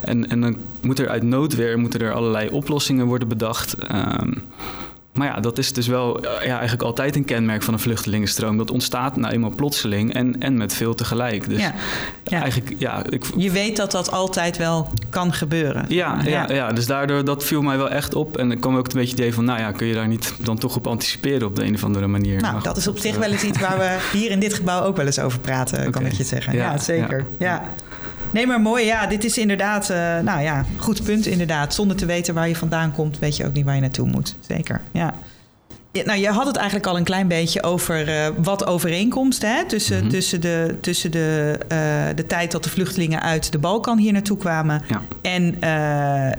En, 0.03 0.31
en 0.31 0.41
dan 0.41 0.57
moet 0.81 0.99
er 0.99 1.09
uit 1.09 1.23
noodweer 1.23 1.79
moeten 1.79 2.01
er 2.01 2.13
allerlei 2.13 2.49
oplossingen 2.49 3.07
worden 3.07 3.29
bedacht. 3.29 3.77
Um, 3.93 4.43
maar 5.13 5.27
ja, 5.27 5.41
dat 5.41 5.59
is 5.59 5.73
dus 5.73 5.87
wel 5.87 6.23
ja, 6.23 6.39
eigenlijk 6.41 6.83
altijd 6.83 7.17
een 7.17 7.25
kenmerk 7.25 7.63
van 7.63 7.75
een 7.75 7.81
vluchtelingenstroom. 7.81 8.59
Dat 8.59 8.71
ontstaat 8.71 9.17
nou 9.17 9.33
eenmaal 9.33 9.51
plotseling 9.51 10.15
en, 10.15 10.41
en 10.41 10.57
met 10.57 10.75
veel 10.75 10.95
tegelijk. 10.95 11.49
Dus 11.49 11.61
ja. 12.25 12.41
eigenlijk, 12.43 12.75
ja, 12.79 13.03
ik... 13.09 13.25
Je 13.37 13.51
weet 13.51 13.77
dat 13.77 13.91
dat 13.91 14.11
altijd 14.11 14.57
wel 14.57 14.89
kan 15.09 15.33
gebeuren. 15.33 15.85
Ja, 15.89 16.21
ja. 16.25 16.53
ja, 16.53 16.73
dus 16.73 16.87
daardoor 16.87 17.25
dat 17.25 17.45
viel 17.45 17.63
mij 17.63 17.77
wel 17.77 17.91
echt 17.91 18.15
op. 18.15 18.37
En 18.37 18.53
ik 18.53 18.61
kwam 18.61 18.77
ook 18.77 18.87
een 18.87 18.93
beetje 18.93 19.11
het 19.11 19.19
idee 19.19 19.35
van, 19.35 19.45
nou 19.45 19.61
ja, 19.61 19.73
kun 19.73 19.87
je 19.87 19.95
daar 19.95 20.09
niet 20.09 20.35
dan 20.39 20.59
toch 20.59 20.77
op 20.77 20.87
anticiperen 20.87 21.47
op 21.47 21.57
de 21.57 21.65
een 21.65 21.75
of 21.75 21.85
andere 21.85 22.07
manier? 22.07 22.41
Nou, 22.41 22.63
dat 22.63 22.77
is 22.77 22.89
op 22.89 22.99
zich 22.99 23.17
wel 23.17 23.31
eens 23.31 23.43
iets 23.43 23.61
waar 23.61 23.79
we 23.79 23.99
hier 24.19 24.31
in 24.31 24.41
dit 24.41 24.55
gebouw 24.55 24.85
ook 24.85 24.97
wel 24.97 25.07
eens 25.07 25.19
over 25.19 25.39
praten, 25.39 25.91
kan 25.91 26.07
ik 26.07 26.13
je 26.13 26.25
zeggen. 26.25 26.55
Ja, 26.55 26.79
zeker. 26.79 27.27
ja. 27.39 27.63
Nee, 28.31 28.47
maar 28.47 28.61
mooi. 28.61 28.85
Ja, 28.85 29.07
dit 29.07 29.25
is 29.25 29.39
inderdaad, 29.39 29.91
uh, 29.91 29.97
nou 30.19 30.43
ja, 30.43 30.65
goed 30.77 31.03
punt 31.03 31.27
inderdaad. 31.27 31.75
Zonder 31.75 31.97
te 31.97 32.07
weten 32.07 32.35
waar 32.35 32.49
je 32.49 32.57
vandaan 32.57 32.93
komt, 32.93 33.19
weet 33.19 33.37
je 33.37 33.47
ook 33.47 33.53
niet 33.53 33.65
waar 33.65 33.75
je 33.75 33.81
naartoe 33.81 34.09
moet. 34.09 34.35
Zeker, 34.49 34.81
ja. 34.91 35.15
nou, 35.93 36.19
je 36.19 36.29
had 36.29 36.47
het 36.47 36.57
eigenlijk 36.57 36.87
al 36.87 36.97
een 36.97 37.05
klein 37.05 37.29
beetje 37.29 37.63
over 37.63 38.09
uh, 38.09 38.27
wat 38.43 38.67
overeenkomsten 38.67 39.55
hè, 39.55 39.65
tussen, 39.67 39.97
mm 39.97 40.03
-hmm. 40.03 40.11
tussen, 40.11 40.41
de, 40.41 40.77
tussen 40.81 41.11
de, 41.11 41.59
uh, 41.73 42.17
de 42.17 42.27
tijd 42.27 42.51
dat 42.51 42.65
de 42.65 42.71
vluchtelingen 42.71 43.23
uit 43.23 43.53
de 43.53 43.59
Balkan 43.59 43.99
hier 43.99 44.13
naartoe 44.13 44.37
kwamen 44.37 44.83
ja. 44.87 45.03
en, 45.23 45.61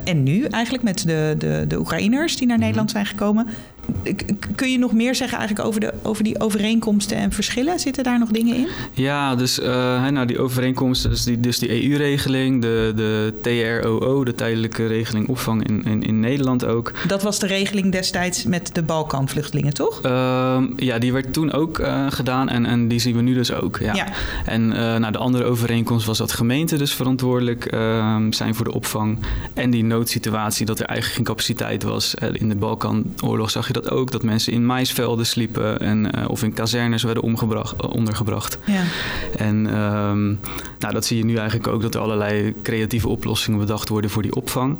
en 0.03 0.23
nu 0.23 0.45
eigenlijk 0.45 0.83
met 0.83 1.07
de, 1.07 1.35
de, 1.37 1.65
de 1.67 1.79
Oekraïners 1.79 2.37
die 2.37 2.47
naar 2.47 2.57
mm 2.57 2.63
-hmm. 2.63 2.71
Nederland 2.71 2.91
zijn 2.91 3.05
gekomen. 3.05 3.47
Kun 4.55 4.71
je 4.71 4.77
nog 4.77 4.93
meer 4.93 5.15
zeggen 5.15 5.37
eigenlijk 5.37 5.67
over, 5.67 5.79
de, 5.79 5.93
over 6.03 6.23
die 6.23 6.39
overeenkomsten 6.39 7.17
en 7.17 7.31
verschillen? 7.31 7.79
Zitten 7.79 8.03
daar 8.03 8.19
nog 8.19 8.29
dingen 8.29 8.55
in? 8.55 8.67
Ja, 8.93 9.35
dus 9.35 9.59
uh, 9.59 9.65
nou, 10.07 10.25
die 10.25 10.39
overeenkomsten, 10.39 11.09
dus 11.09 11.23
die, 11.23 11.39
dus 11.39 11.59
die 11.59 11.83
EU-regeling, 11.83 12.61
de, 12.61 12.93
de 12.95 13.33
TROO, 13.41 14.23
de 14.23 14.35
tijdelijke 14.35 14.87
regeling 14.87 15.27
opvang 15.27 15.67
in, 15.67 15.83
in, 15.83 16.03
in, 16.03 16.19
Nederland 16.19 16.65
ook. 16.65 16.93
Dat 17.07 17.23
was 17.23 17.39
de 17.39 17.47
regeling 17.47 17.91
destijds 17.91 18.43
met 18.43 18.69
de 18.73 18.83
Balkanvluchtelingen, 18.83 19.73
toch? 19.73 20.05
Uh, 20.05 20.63
ja, 20.75 20.99
die 20.99 21.13
werd 21.13 21.33
toen 21.33 21.51
ook 21.51 21.79
uh, 21.79 22.05
gedaan 22.09 22.49
en, 22.49 22.65
en 22.65 22.87
die 22.87 22.99
zien 22.99 23.15
we 23.15 23.21
nu 23.21 23.33
dus 23.33 23.53
ook. 23.53 23.77
Ja. 23.79 23.93
ja. 23.93 24.07
En 24.45 24.73
eh, 24.73 24.95
nou, 24.95 25.11
de 25.11 25.17
andere 25.17 25.43
overeenkomst 25.43 26.05
was 26.05 26.17
dat 26.17 26.31
gemeenten 26.31 26.77
dus 26.77 26.93
verantwoordelijk 26.93 27.65
ehm, 27.65 28.31
zijn 28.31 28.55
voor 28.55 28.65
de 28.65 28.73
opvang. 28.73 29.17
En 29.53 29.69
die 29.69 29.83
noodsituatie 29.83 30.65
dat 30.65 30.79
er 30.79 30.85
eigenlijk 30.85 31.15
geen 31.15 31.35
capaciteit 31.35 31.83
was. 31.83 32.13
in 32.31 32.49
de 32.49 32.55
Balkanoorlog 32.55 33.51
zag 33.51 33.67
je 33.67 33.73
dat 33.73 33.80
ook, 33.89 34.11
dat 34.11 34.23
mensen 34.23 34.53
in 34.53 34.65
maisvelden 34.65 35.25
sliepen 35.25 35.79
en, 35.79 36.11
uh, 36.17 36.29
of 36.29 36.43
in 36.43 36.53
kazernes 36.53 37.03
werden 37.03 37.23
omgebracht, 37.23 37.81
eh, 37.81 37.89
ondergebracht. 37.89 38.57
Ja. 38.65 38.83
En 39.37 39.55
um, 39.55 40.39
nou, 40.79 40.93
dat 40.93 41.05
zie 41.05 41.17
je 41.17 41.25
nu 41.25 41.35
eigenlijk 41.35 41.67
ook, 41.67 41.81
dat 41.81 41.95
er 41.95 42.01
allerlei 42.01 42.53
creatieve 42.63 43.07
oplossingen 43.07 43.59
bedacht 43.59 43.89
worden 43.89 44.09
voor 44.09 44.21
die 44.21 44.35
opvang. 44.35 44.77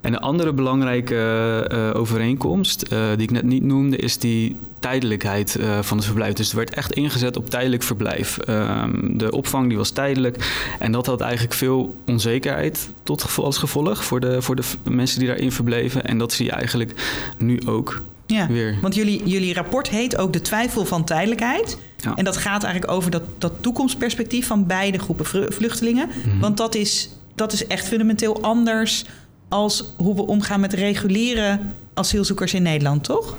En 0.00 0.12
een 0.12 0.20
andere 0.20 0.52
belangrijke 0.52 1.68
uh, 1.72 2.00
overeenkomst, 2.00 2.92
uh, 2.92 2.98
die 3.14 3.22
ik 3.22 3.30
net 3.30 3.42
niet 3.42 3.62
noemde, 3.62 3.96
is 3.96 4.18
die 4.18 4.56
tijdelijkheid 4.78 5.56
uh, 5.60 5.78
van 5.82 5.96
het 5.96 6.06
verblijf. 6.06 6.32
Dus 6.32 6.50
er 6.50 6.56
werd 6.56 6.74
echt 6.74 6.92
ingezet 6.92 7.36
op 7.36 7.50
tijdelijk 7.50 7.82
verblijf. 7.82 8.38
Um, 8.48 9.18
de 9.18 9.32
opvang 9.32 9.68
die 9.68 9.76
was 9.76 9.90
tijdelijk. 9.90 10.64
En 10.78 10.92
dat 10.92 11.06
had 11.06 11.20
eigenlijk 11.20 11.54
veel 11.54 11.96
onzekerheid 12.06 12.90
tot 13.02 13.38
als 13.38 13.58
gevolg 13.58 14.04
voor 14.04 14.20
de, 14.20 14.42
voor 14.42 14.56
de 14.56 14.62
mensen 14.90 15.18
die 15.18 15.28
daarin 15.28 15.52
verbleven. 15.52 16.04
En 16.04 16.18
dat 16.18 16.32
zie 16.32 16.44
je 16.44 16.52
eigenlijk 16.52 16.92
nu 17.38 17.60
ook. 17.66 18.00
Ja, 18.30 18.46
weer. 18.46 18.78
want 18.80 18.94
jullie, 18.94 19.22
jullie 19.24 19.54
rapport 19.54 19.88
heet 19.88 20.16
ook 20.16 20.32
de 20.32 20.40
twijfel 20.40 20.84
van 20.84 21.04
tijdelijkheid. 21.04 21.78
Ja. 21.96 22.14
En 22.14 22.24
dat 22.24 22.36
gaat 22.36 22.62
eigenlijk 22.62 22.92
over 22.92 23.10
dat, 23.10 23.22
dat 23.38 23.52
toekomstperspectief 23.60 24.46
van 24.46 24.66
beide 24.66 24.98
groepen 24.98 25.52
vluchtelingen. 25.52 26.06
Mm 26.06 26.30
-hmm. 26.30 26.40
Want 26.40 26.56
dat 26.56 26.74
is, 26.74 27.08
dat 27.34 27.52
is 27.52 27.66
echt 27.66 27.86
fundamenteel 27.86 28.42
anders 28.42 29.04
als 29.48 29.84
hoe 29.96 30.14
we 30.14 30.26
omgaan 30.26 30.60
met 30.60 30.72
reguliere 30.72 31.58
asielzoekers 31.94 32.54
in 32.54 32.62
Nederland, 32.62 33.04
toch? 33.04 33.36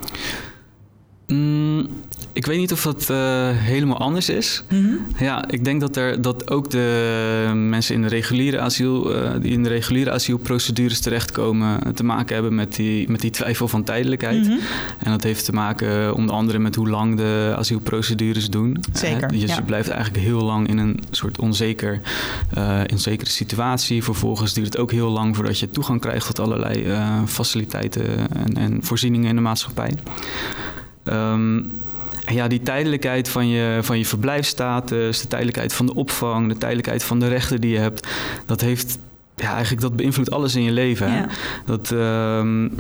Mm, 1.32 1.88
ik 2.34 2.46
weet 2.46 2.58
niet 2.58 2.72
of 2.72 2.82
dat 2.82 3.08
uh, 3.12 3.18
helemaal 3.52 3.98
anders 3.98 4.30
is. 4.30 4.64
Mhm. 4.70 4.94
Ja, 5.20 5.50
ik 5.50 5.64
denk 5.64 5.82
dat, 5.82 5.96
er, 5.96 6.22
dat 6.22 6.52
ook 6.52 6.70
de 6.70 7.52
mensen 7.56 7.96
in 7.96 8.02
de 8.02 8.08
reguliere 8.08 8.60
asiel, 8.60 9.16
uh, 9.16 9.32
die 9.42 9.52
in 9.52 9.64
de 9.64 9.70
reguliere 9.70 10.12
asielprocedures 10.12 11.00
terechtkomen, 11.00 11.96
te 11.96 12.04
maken 12.04 12.34
hebben 12.34 12.56
met 12.56 12.76
die, 12.76 13.10
met 13.10 13.22
die 13.22 13.32
twijfel 13.32 13.68
van 13.68 13.84
tijdelijkheid. 13.84 14.42
Mhm. 14.42 14.58
En 15.00 15.12
dat 15.12 15.24
heeft 15.24 15.46
te 15.46 15.52
maken 15.52 16.16
onder 16.16 16.36
andere 16.36 16.60
met 16.60 16.76
hoe 16.76 16.90
lang 16.90 17.18
de 17.18 17.54
asielprocedures 17.58 18.50
doen. 18.50 18.84
Zeker. 18.94 19.28
dus 19.28 19.42
ja. 19.42 19.56
je 19.56 19.64
blijft 19.64 19.90
eigenlijk 19.90 20.24
heel 20.24 20.42
lang 20.42 20.68
in 20.68 20.78
een 20.78 21.00
soort 21.12 21.40
onzeker, 21.40 22.02
onzekere 22.92 23.30
situatie. 23.30 24.04
Vervolgens 24.04 24.54
duurt 24.54 24.68
het 24.68 24.78
ook 24.78 24.92
heel 24.92 25.10
lang 25.10 25.36
voordat 25.36 25.60
je 25.60 25.70
toegang 25.70 26.02
krijgt 26.02 26.26
tot 26.26 26.40
allerlei 26.40 26.86
faciliteiten 27.26 28.32
en, 28.34 28.58
en 28.58 28.78
voorzieningen 28.84 29.30
in 29.30 29.36
de 29.36 29.42
maatschappij. 29.42 29.94
Um, 31.04 31.72
ja, 32.26 32.48
die 32.48 32.62
tijdelijkheid 32.62 33.30
van 33.30 33.48
je, 33.48 33.80
van 33.82 33.98
je 33.98 34.06
verblijfsstatus, 34.06 35.22
de 35.22 35.28
tijdelijkheid 35.28 35.74
van 35.74 35.86
de 35.86 35.94
opvang, 35.94 36.48
de 36.48 36.58
tijdelijkheid 36.58 37.04
van 37.04 37.20
de 37.20 37.28
rechten 37.28 37.62
die 37.62 37.72
je 37.72 37.80
hebt, 37.80 38.08
dat 38.46 38.62
heeft 38.62 38.98
ja, 39.36 39.52
eigenlijk 39.54 39.82
dat 39.82 39.96
beïnvloedt 39.96 40.32
alles 40.32 40.56
in 40.56 40.64
je 40.64 40.72
leven. 40.72 41.12
Ja. 41.12 41.28
Dat, 41.66 41.92
um, 41.92 42.76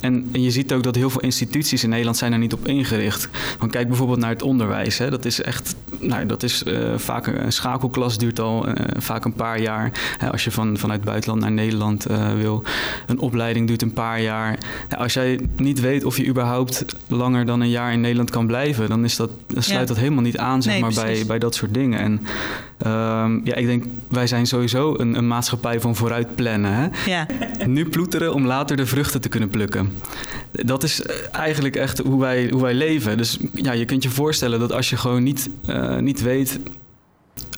en, 0.00 0.28
en, 0.32 0.42
je 0.42 0.50
ziet 0.50 0.72
ook 0.72 0.82
dat 0.82 0.94
heel 0.94 1.10
veel 1.10 1.20
instituties 1.20 1.82
in 1.82 1.88
Nederland 1.88 2.16
zijn 2.16 2.32
er 2.32 2.38
niet 2.38 2.52
op 2.52 2.66
ingericht. 2.66 3.28
Want 3.58 3.72
kijk 3.72 3.88
bijvoorbeeld 3.88 4.18
naar 4.18 4.30
het 4.30 4.42
onderwijs. 4.42 4.98
Hè. 4.98 5.10
Dat 5.10 5.24
is 5.24 5.42
echt, 5.42 5.74
nou, 5.98 6.26
dat 6.26 6.42
is 6.42 6.62
uh, 6.62 6.98
vaak 6.98 7.26
een 7.26 7.52
schakelklas 7.52 8.18
duurt 8.18 8.40
al 8.40 8.68
uh, 8.68 8.74
vaak 8.96 9.24
een 9.24 9.32
paar 9.32 9.60
jaar. 9.60 9.90
Hè, 10.18 10.30
als 10.32 10.44
je 10.44 10.50
van, 10.50 10.78
vanuit 10.78 11.00
het 11.00 11.08
buitenland 11.08 11.40
naar 11.40 11.52
Nederland 11.52 12.10
uh, 12.10 12.34
wil. 12.34 12.62
Een 13.06 13.18
opleiding 13.18 13.66
duurt 13.66 13.82
een 13.82 13.92
paar 13.92 14.20
jaar. 14.20 14.58
Ja, 14.88 14.96
als 14.96 15.12
jij 15.12 15.40
niet 15.56 15.80
weet 15.80 16.04
of 16.04 16.16
je 16.16 16.26
überhaupt 16.26 16.84
langer 17.06 17.46
dan 17.46 17.60
een 17.60 17.70
jaar 17.70 17.92
in 17.92 18.00
Nederland 18.00 18.30
kan 18.30 18.46
blijven, 18.46 18.88
dan, 18.88 19.04
is 19.04 19.16
dat, 19.16 19.30
dan 19.46 19.62
sluit 19.62 19.80
Ja. 19.80 19.86
dat 19.86 19.96
helemaal 19.96 20.22
niet 20.22 20.38
aan 20.38 20.62
zeg 20.62 20.72
Nee, 20.72 20.82
maar, 20.82 20.94
bij, 20.94 21.04
precies. 21.04 21.26
bij 21.26 21.38
dat 21.38 21.54
soort 21.54 21.74
dingen. 21.74 21.98
En 21.98 22.20
um, 22.86 23.40
ja, 23.44 23.54
ik 23.54 23.66
denk, 23.66 23.84
wij 24.08 24.26
zijn 24.26 24.46
sowieso 24.46 24.94
een, 24.98 25.14
een 25.14 25.26
maatschappij 25.26 25.80
van 25.80 25.96
vooruit 25.96 26.34
plannen. 26.34 26.74
Hè? 26.74 27.10
Ja. 27.10 27.26
Nu 27.66 27.88
ploeteren 27.88 28.34
om 28.34 28.46
later 28.46 28.76
de 28.76 28.86
vruchten 28.86 29.20
te 29.20 29.28
kunnen 29.28 29.48
plukken. 29.48 29.81
Dat 30.50 30.82
is 30.82 31.02
eh, 31.02 31.16
eigenlijk 31.32 31.76
echt 31.76 31.98
hoe 31.98 32.20
wij, 32.20 32.48
hoe 32.50 32.62
wij 32.62 32.74
leven. 32.74 33.16
Dus 33.16 33.38
ja, 33.54 33.72
je 33.72 33.84
kunt 33.84 34.02
je 34.02 34.10
voorstellen 34.10 34.60
dat 34.60 34.72
als 34.72 34.90
je 34.90 34.96
gewoon 34.96 35.22
niet, 35.22 35.48
uh, 35.68 35.98
niet 35.98 36.22
weet 36.22 36.58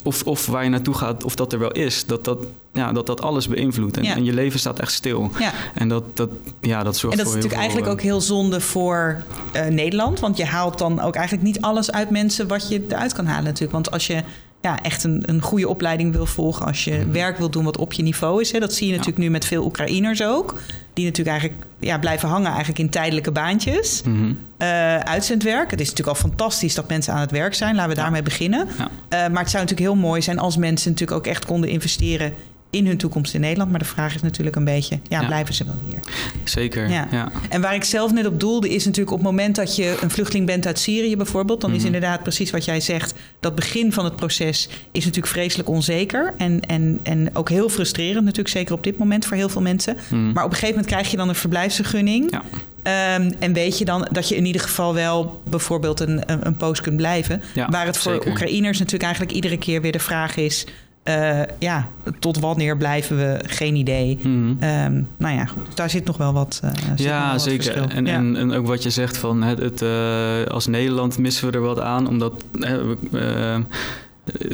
of, 0.02 0.23
of 0.23 0.47
waar 0.47 0.64
je 0.64 0.71
naartoe 0.71 0.95
gaat, 0.95 1.25
of 1.25 1.35
dat 1.35 1.52
er 1.52 1.59
wel 1.59 1.73
is, 1.73 2.07
dat 2.07 2.25
dat, 2.25 2.38
ja, 2.73 2.93
dat, 2.93 3.07
dat 3.07 3.23
alles 3.23 3.49
beïnvloedt. 3.49 3.97
En, 3.97 4.02
Ja. 4.02 4.16
en 4.16 4.25
je 4.25 4.33
leven 4.33 4.59
staat 4.59 4.78
echt 4.78 4.93
stil. 4.93 5.31
Ja. 5.38 5.52
En 5.75 5.88
dat, 5.88 6.16
dat, 6.16 6.28
ja, 6.61 6.83
dat 6.83 6.97
zorgt 6.97 7.19
En 7.19 7.25
dat 7.25 7.35
is 7.35 7.43
voor 7.43 7.43
natuurlijk 7.43 7.52
veel, 7.52 7.61
eigenlijk 7.61 7.88
ook 7.88 8.00
heel 8.00 8.21
zonde 8.21 8.61
voor 8.61 9.23
eh, 9.52 9.66
Nederland. 9.66 10.21
Want 10.21 10.37
je 10.37 10.45
haalt 10.45 10.78
dan 10.78 11.00
ook 11.00 11.14
eigenlijk 11.14 11.47
niet 11.47 11.61
alles 11.61 11.93
uit 11.93 12.11
mensen 12.11 12.49
wat 12.49 12.69
je 12.69 12.85
eruit 12.88 13.12
kan 13.12 13.26
halen 13.26 13.45
natuurlijk. 13.45 13.73
Want 13.73 13.90
als 13.90 14.07
je 14.07 14.23
ja, 14.64 14.83
echt 14.83 15.04
een, 15.04 15.23
een 15.26 15.40
goede 15.40 15.68
opleiding 15.68 16.12
wil 16.12 16.26
volgen, 16.26 16.66
als 16.66 16.85
je 16.85 17.06
werk 17.11 17.38
wil 17.38 17.50
doen 17.50 17.64
wat 17.64 17.78
op 17.78 17.92
je 17.92 18.02
niveau 18.02 18.40
is. 18.40 18.52
Hè, 18.52 18.59
dat 18.59 18.75
zie 18.75 18.87
je 18.87 18.92
natuurlijk 18.92 19.18
nu 19.18 19.30
met 19.30 19.44
veel 19.44 19.64
Oekraïners 19.64 20.23
ook. 20.23 20.61
Die 20.92 21.04
natuurlijk 21.04 21.37
eigenlijk 21.37 21.66
ja, 21.78 21.99
blijven 21.99 22.28
hangen 22.28 22.49
eigenlijk 22.49 22.78
in 22.78 22.88
tijdelijke 22.88 23.30
baantjes. 23.30 24.02
Mhm. 24.02 24.33
Eh, 24.56 24.99
uitzendwerk. 24.99 25.71
Het 25.71 25.80
is 25.80 25.88
natuurlijk 25.88 26.16
al 26.16 26.28
fantastisch 26.28 26.75
dat 26.75 26.88
mensen 26.88 27.12
aan 27.12 27.21
het 27.21 27.30
werk 27.30 27.54
zijn. 27.54 27.75
Laten 27.75 27.94
we 27.94 28.00
daarmee 28.00 28.23
beginnen. 28.23 28.68
Ja. 28.78 28.88
Eh, 29.09 29.33
maar 29.33 29.42
het 29.42 29.50
zou 29.50 29.62
natuurlijk 29.64 29.90
heel 29.90 30.02
mooi 30.09 30.23
zijn 30.23 30.38
als 30.38 30.56
mensen 30.56 30.90
natuurlijk 30.90 31.18
ook 31.18 31.26
echt 31.26 31.44
konden 31.44 31.71
investeren 31.71 32.33
in 32.75 32.87
hun 32.87 32.97
toekomst 32.97 33.35
in 33.35 33.40
Nederland. 33.40 33.71
Maar 33.71 33.78
de 33.78 33.85
vraag 33.85 34.14
is 34.14 34.23
natuurlijk 34.23 34.57
een 34.57 34.64
beetje, 34.64 34.99
ja, 35.09 35.21
Ja. 35.21 35.26
blijven 35.26 35.54
ze 35.54 35.64
wel 35.64 35.75
hier? 35.88 35.99
Zeker, 36.45 36.88
Ja. 36.90 37.09
ja. 37.11 37.33
En 37.49 37.61
waar 37.61 37.75
ik 37.75 37.85
zelf 37.85 38.12
net 38.12 38.26
op 38.26 38.40
doelde, 38.40 38.69
is 38.69 38.85
natuurlijk 38.85 39.12
op 39.16 39.19
het 39.23 39.26
moment 39.31 39.57
dat 39.57 39.76
je 39.76 39.99
een 40.00 40.11
vluchteling 40.11 40.47
bent 40.47 40.66
uit 40.66 40.78
Syrië 40.78 41.16
bijvoorbeeld, 41.16 41.61
dan 41.61 41.71
is 41.71 41.76
Mhm. 41.76 41.87
inderdaad 41.87 42.23
precies 42.23 42.50
wat 42.50 42.64
jij 42.64 42.81
zegt. 42.81 43.14
Dat 43.40 43.54
begin 43.54 43.93
van 43.93 44.04
het 44.04 44.16
proces 44.16 44.69
is 44.93 45.04
natuurlijk 45.04 45.33
vreselijk 45.33 45.69
onzeker. 45.69 46.35
En, 46.38 46.61
en, 46.61 46.99
en 47.02 47.31
ook 47.33 47.49
heel 47.49 47.69
frustrerend, 47.69 48.25
natuurlijk, 48.25 48.49
zeker 48.54 48.75
op 48.75 48.85
dit 48.85 48.99
moment 48.99 49.25
voor 49.26 49.37
heel 49.37 49.49
veel 49.49 49.62
mensen. 49.62 49.97
Mhm. 50.09 50.33
Maar 50.33 50.45
op 50.45 50.50
een 50.50 50.57
gegeven 50.57 50.75
moment 50.75 50.87
krijg 50.87 51.11
je 51.11 51.16
dan 51.16 51.28
een 51.28 51.35
verblijfsvergunning. 51.35 52.31
Ja. 52.31 52.43
Ehm, 52.83 53.33
en 53.38 53.52
weet 53.52 53.78
je 53.78 53.85
dan 53.85 54.09
dat 54.12 54.28
je 54.28 54.37
in 54.37 54.45
ieder 54.47 54.61
geval 54.61 54.95
wel 54.95 55.43
bijvoorbeeld 55.50 56.00
een, 56.00 56.23
een, 56.33 56.47
een 56.47 56.57
post 56.57 56.81
kunt 56.81 56.97
blijven. 56.97 57.43
Ja, 57.54 57.69
waar 57.69 57.87
het 57.87 57.97
voor 57.97 58.12
zeker. 58.12 58.31
Oekraïners 58.31 58.78
natuurlijk 58.78 59.02
eigenlijk 59.04 59.33
iedere 59.35 59.59
keer 59.59 59.81
weer 59.81 59.93
de 59.93 59.99
vraag 59.99 60.37
is. 60.37 60.66
Eh, 61.04 61.40
ja, 61.58 61.88
tot 62.18 62.38
wanneer 62.38 62.76
blijven 62.76 63.16
we? 63.16 63.38
Geen 63.46 63.75
idee. 63.76 64.18
Mhm. 64.23 64.62
Ehm, 64.62 65.02
nou 65.16 65.34
ja, 65.34 65.44
goed, 65.44 65.76
daar 65.76 65.90
zit 65.90 66.04
nog 66.04 66.16
wel 66.16 66.32
wat. 66.32 66.61
wel 66.62 66.73
Ja, 66.96 67.32
wat 67.32 67.42
zeker. 67.42 67.90
En, 67.90 68.06
Ja. 68.06 68.14
en, 68.14 68.37
en 68.37 68.52
ook 68.52 68.66
wat 68.66 68.82
je 68.82 68.90
zegt 68.90 69.16
van 69.16 69.42
het, 69.42 69.58
het, 69.58 69.82
eh, 69.82 70.44
als 70.44 70.66
Nederland 70.66 71.18
missen 71.18 71.50
we 71.50 71.56
er 71.56 71.62
wat 71.64 71.80
aan, 71.80 72.08
omdat 72.08 72.44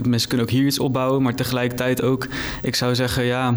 mensen 0.03 0.29
kunnen 0.29 0.47
ook 0.47 0.53
hier 0.53 0.67
iets 0.67 0.79
opbouwen, 0.79 1.23
maar 1.23 1.35
tegelijkertijd 1.35 2.03
ook, 2.03 2.27
ik 2.62 2.75
zou 2.75 2.95
zeggen, 2.95 3.25
ja, 3.25 3.55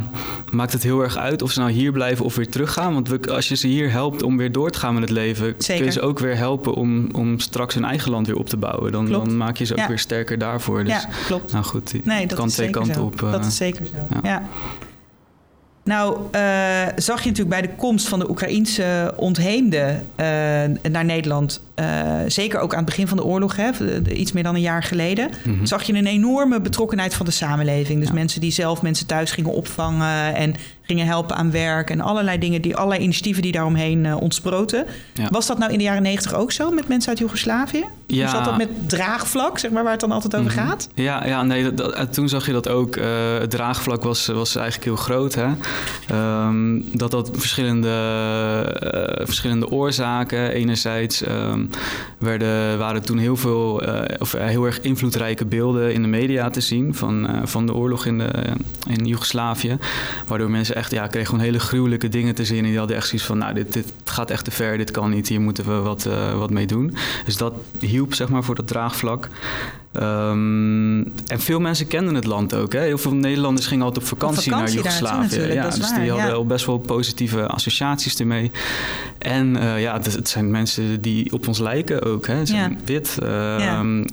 maakt 0.51 0.74
het 0.74 0.84
heel 0.84 1.01
erg 1.01 1.17
uit 1.17 1.41
of 1.41 1.51
ze 1.51 1.60
nou 1.60 1.72
hier 1.72 1.91
blijven 1.91 2.25
of 2.25 2.36
weer 2.36 2.50
teruggaan. 2.50 2.93
Want 2.93 3.08
we, 3.10 3.32
als 3.32 3.48
je 3.48 3.55
ze 3.55 3.67
hier 3.67 3.91
helpt 3.91 4.24
om 4.24 4.38
weer 4.38 4.51
door 4.51 4.72
te 4.72 4.79
gaan 4.79 4.93
met 4.93 5.03
het 5.03 5.12
leven, 5.12 5.53
Zeker. 5.58 5.75
kun 5.75 5.86
je 5.86 5.91
ze 5.91 6.01
ook 6.01 6.20
weer 6.20 6.38
helpen 6.38 6.74
om, 6.74 7.08
om 7.12 7.39
straks 7.39 7.74
hun 7.74 7.86
eigen 7.86 8.12
land 8.12 8.27
weer 8.27 8.38
op 8.38 8.50
te 8.50 8.58
bouwen. 8.58 8.91
Dan, 8.91 9.05
dan 9.12 9.38
maak 9.38 9.58
je 9.58 9.65
ze 9.65 9.74
ook 9.74 9.79
Ja. 9.79 9.88
weer 9.88 10.00
sterker 10.00 10.38
daarvoor. 10.38 10.84
Dus, 10.84 10.93
ja, 10.93 11.10
klopt. 11.25 11.51
nou 11.51 11.63
goed, 11.65 12.05
Nee, 12.05 12.27
dat 12.27 12.38
kan 12.38 12.48
twee 12.48 12.70
kanten 12.70 12.93
zo. 12.93 13.03
op. 13.03 13.22
eh, 13.24 13.32
dat 13.32 13.46
is 13.46 13.55
zeker 13.55 13.86
zo. 13.86 13.93
Ja. 14.13 14.20
ja. 14.29 14.43
Nou, 15.84 16.17
eh, 16.32 16.41
zag 16.96 17.22
je 17.24 17.29
natuurlijk 17.29 17.50
bij 17.50 17.62
de 17.62 17.75
komst 17.77 18.08
van 18.08 18.20
de 18.20 18.29
Oekraïense 18.29 19.13
ontheemden 19.15 20.05
eh, 20.15 20.25
naar 20.91 21.05
Nederland, 21.05 21.62
eh, 21.75 21.86
zeker 22.27 22.60
ook 22.60 22.72
aan 22.72 22.77
het 22.77 22.86
begin 22.86 23.08
van 23.08 23.18
de 23.18 23.24
oorlog, 23.24 23.56
hè, 23.56 23.70
iets 24.12 24.32
meer 24.32 24.44
dan 24.44 24.56
een 24.56 24.62
jaar 24.62 24.84
geleden, 24.84 25.30
mhm. 25.44 25.65
zag 25.65 25.84
je 25.84 25.94
een 25.94 26.06
enorme 26.08 26.62
betrokkenheid 26.62 27.13
van 27.13 27.25
de 27.25 27.32
samenleving. 27.32 28.00
Dus 28.00 28.08
Ja. 28.08 28.13
mensen 28.13 28.42
die 28.42 28.51
zelf 28.51 28.82
mensen 28.82 29.06
thuis 29.08 29.32
gingen 29.32 29.51
opvangen 29.53 30.36
en 30.36 30.56
gingen 30.86 31.06
helpen 31.06 31.36
aan 31.36 31.51
werk 31.51 31.89
en 31.89 32.01
allerlei 32.01 32.38
dingen, 32.39 32.62
die, 32.62 32.75
allerlei 32.75 33.01
initiatieven 33.03 33.42
die 33.42 33.51
daaromheen 33.51 34.06
eh 34.06 34.22
ontsproten. 34.22 34.86
Ja. 35.13 35.27
Was 35.32 35.48
dat 35.48 35.58
nou 35.58 35.72
in 35.72 35.77
de 35.77 35.84
jaren 35.84 36.01
negentig 36.01 36.34
ook 36.34 36.51
zo 36.51 36.72
met 36.72 36.88
mensen 36.88 37.10
uit 37.10 37.20
Joegoslavië? 37.20 37.84
Ja. 38.08 38.22
Hoe 38.22 38.36
zat 38.36 38.46
dat 38.46 38.58
met 38.58 38.70
draagvlak, 38.89 39.60
zeg 39.60 39.72
maar, 39.72 39.84
waar 39.84 39.92
het 39.92 40.01
dan 40.01 40.12
altijd 40.12 40.36
over 40.36 40.51
Mhm. 40.51 40.68
gaat? 40.68 40.89
Ja, 40.94 41.25
ja 41.25 41.44
nee, 41.44 41.63
dat, 41.63 41.77
dat- 41.77 41.94
en 41.94 42.12
toen 42.12 42.30
zag 42.30 42.46
je 42.46 42.51
dat 42.51 42.68
ook. 42.70 42.96
eh, 42.96 43.06
het 43.39 43.50
draagvlak 43.50 44.03
was, 44.03 44.25
was 44.27 44.56
eigenlijk 44.56 44.86
heel 44.86 44.96
groot. 44.96 45.36
Hè? 45.36 45.48
Ehm, 46.08 46.80
dat 46.94 47.12
had 47.12 47.30
verschillende, 47.34 47.89
eh, 48.80 49.25
verschillende 49.25 49.70
oorzaken. 49.70 50.51
Enerzijds 50.51 51.24
ehm, 51.24 51.62
werden, 52.17 52.77
waren 52.77 53.01
toen 53.01 53.17
heel 53.17 53.36
veel, 53.36 53.82
eh, 53.82 54.15
of 54.20 54.34
eh, 54.34 54.46
heel 54.46 54.65
erg 54.65 54.82
invloedrijke 54.82 55.46
beelden 55.46 55.93
in 55.93 56.01
de 56.01 56.08
media 56.08 56.50
te 56.50 56.62
zien 56.62 56.96
van, 56.96 57.27
eh, 57.27 57.41
van 57.43 57.65
de 57.65 57.74
oorlog 57.74 58.05
in, 58.05 58.17
de, 58.17 58.32
in 58.89 59.05
Joegoslavië. 59.05 59.77
Waardoor 60.27 60.50
mensen 60.50 60.75
echt, 60.75 60.91
ja, 60.91 61.08
kregen 61.08 61.29
gewoon 61.29 61.43
hele 61.43 61.60
gruwelijke 61.60 62.10
dingen 62.10 62.36
te 62.36 62.46
zien. 62.46 62.63
En 62.63 62.70
die 62.70 62.77
hadden 62.77 62.96
echt 62.96 63.08
zoiets 63.08 63.27
van, 63.27 63.38
nou, 63.38 63.53
dit, 63.53 63.74
dit 63.74 63.93
gaat 64.03 64.29
echt 64.29 64.46
te 64.46 64.51
ver, 64.51 64.77
dit 64.77 64.91
kan 64.91 65.10
niet, 65.10 65.27
hier 65.27 65.41
moeten 65.41 65.65
we 65.65 65.74
wat, 65.74 66.08
wat 66.38 66.50
mee 66.50 66.67
doen. 66.67 66.96
Dus 67.25 67.38
dat 67.38 67.53
hielp, 67.79 68.13
zeg 68.13 68.29
maar, 68.29 68.43
voor 68.43 68.55
dat 68.55 68.67
draagvlak. 68.67 69.29
Ehm, 69.93 70.97
en 71.27 71.39
veel 71.39 71.59
mensen 71.59 71.88
kenden 71.88 72.15
het 72.15 72.25
land 72.25 72.53
ook. 72.55 72.73
Hè? 72.73 72.79
Heel 72.79 72.97
veel 72.97 73.13
Nederlanders 73.13 73.67
gingen 73.67 73.85
altijd 73.85 74.03
op 74.03 74.09
vakantie, 74.19 74.51
vakantie 74.51 74.75
naar 74.75 74.83
Joegoslavië. 74.85 75.53
ja, 75.53 75.69
dus 75.69 75.79
waar, 75.89 76.00
die 76.00 76.09
hadden 76.09 76.27
ja. 76.27 76.33
al 76.33 76.45
best 76.45 76.65
wel 76.65 76.77
positieve 76.77 77.47
associaties 77.47 78.19
ermee. 78.19 78.51
En 79.17 79.55
eh, 79.55 79.81
ja, 79.81 79.93
het, 79.93 80.13
het 80.13 80.29
zijn 80.29 80.51
mensen 80.51 81.01
die 81.01 81.31
op 81.33 81.47
ons 81.47 81.59
lijken 81.59 82.01
ook. 82.03 82.27
Hè? 82.27 82.39
Ze 82.39 82.45
zijn 82.45 82.71
Ja. 82.71 82.77
wit. 82.85 83.17
Ehm, 83.23 84.03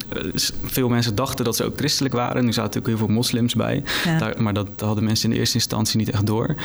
Veel 0.63 0.89
mensen 0.89 1.15
dachten 1.15 1.45
dat 1.45 1.55
ze 1.55 1.63
ook 1.63 1.77
christelijk 1.77 2.13
waren. 2.13 2.45
Nu 2.45 2.53
zaten 2.53 2.79
ook 2.81 2.87
heel 2.87 2.97
veel 2.97 3.07
moslims 3.07 3.55
bij. 3.55 3.83
Daar, 4.19 4.41
maar 4.41 4.53
dat 4.53 4.67
hadden 4.77 5.03
mensen 5.03 5.25
in 5.25 5.33
de 5.33 5.39
eerste 5.39 5.55
instantie 5.55 5.97
niet 5.97 6.09
echt 6.09 6.25
door. 6.25 6.55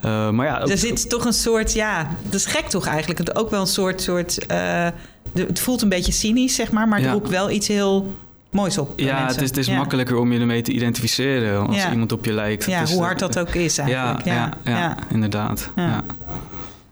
Eh, 0.00 0.30
maar 0.30 0.46
ja, 0.46 0.60
ook- 0.60 0.68
Er 0.68 0.78
zit 0.78 1.08
toch 1.08 1.24
een 1.24 1.32
soort, 1.32 1.72
ja, 1.72 2.10
dat 2.24 2.34
is 2.34 2.46
gek 2.46 2.68
toch 2.68 2.86
eigenlijk. 2.86 3.18
Het 3.18 3.36
ook 3.36 3.50
wel 3.50 3.60
een 3.60 3.66
soort, 3.66 4.02
soort 4.02 4.46
eh, 4.46 4.88
het 5.34 5.60
voelt 5.60 5.82
een 5.82 5.88
beetje 5.88 6.12
cynisch, 6.12 6.54
zeg 6.54 6.70
maar, 6.72 6.88
maar 6.88 6.98
er 6.98 7.04
Ja. 7.04 7.12
roept 7.12 7.28
wel 7.28 7.50
iets 7.50 7.68
heel 7.68 8.14
moois 8.50 8.78
op. 8.78 8.92
ja, 9.00 9.12
mensen. 9.14 9.26
het 9.26 9.40
is, 9.42 9.48
het 9.48 9.56
is 9.58 9.66
Ja. 9.66 9.76
makkelijker 9.76 10.16
om 10.16 10.32
je 10.32 10.40
ermee 10.40 10.62
te 10.62 10.72
identificeren 10.72 11.66
als 11.66 11.76
Ja. 11.76 11.90
iemand 11.92 12.12
op 12.12 12.24
je 12.24 12.32
lijkt. 12.32 12.64
Ja, 12.66 12.84
hoe 12.84 12.96
eh, 12.98 13.02
hard 13.04 13.18
dat 13.18 13.38
ook 13.38 13.54
is 13.54 13.76
Ja, 13.76 13.82
eigenlijk. 13.84 14.24
ja, 14.26 14.50
ja, 14.64 14.96
inderdaad. 15.10 15.70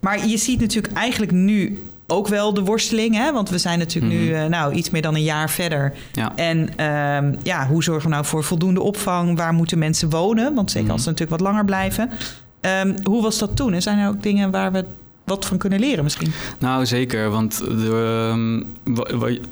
Maar 0.00 0.27
je 0.27 0.37
ziet 0.37 0.61
natuurlijk 0.61 0.95
eigenlijk 0.95 1.33
nu 1.33 1.83
ook 2.07 2.29
wel 2.29 2.55
de 2.55 2.62
worsteling, 2.62 3.15
hè? 3.15 3.33
want 3.33 3.50
we 3.50 3.59
zijn 3.59 3.79
natuurlijk 3.79 4.15
nu 4.15 4.25
Mhm. 4.31 4.35
eh, 4.35 4.45
nou, 4.49 4.73
iets 4.75 4.91
meer 4.91 5.03
dan 5.03 5.15
een 5.15 5.23
jaar 5.23 5.50
verder. 5.50 5.93
Ja. 6.12 6.33
En 6.37 6.69
ehm, 6.77 7.35
ja, 7.43 7.67
hoe 7.67 7.83
zorgen 7.83 8.05
we 8.09 8.15
nou 8.15 8.25
voor 8.27 8.45
voldoende 8.45 8.81
opvang? 8.83 9.37
Waar 9.37 9.53
moeten 9.53 9.79
mensen 9.79 10.11
wonen? 10.11 10.55
Want 10.55 10.69
zeker 10.71 10.85
Mhm. 10.87 10.93
als 10.93 11.03
ze 11.03 11.09
natuurlijk 11.11 11.41
wat 11.41 11.49
langer 11.50 11.65
blijven. 11.65 12.11
Ehm, 12.61 12.95
hoe 13.03 13.23
was 13.23 13.38
dat 13.38 13.57
toen? 13.57 13.73
Er 13.73 13.83
zijn 13.83 13.99
er 13.99 14.09
ook 14.09 14.23
dingen 14.23 14.50
waar 14.50 14.73
we 14.73 14.85
wat 15.28 15.47
van 15.47 15.58
kunnen 15.58 15.80
leren 15.80 16.04
misschien. 16.04 16.32
Nou, 16.58 16.87
zeker. 16.87 17.30
Want 17.30 17.58
de, 17.58 18.30
um, 18.32 18.66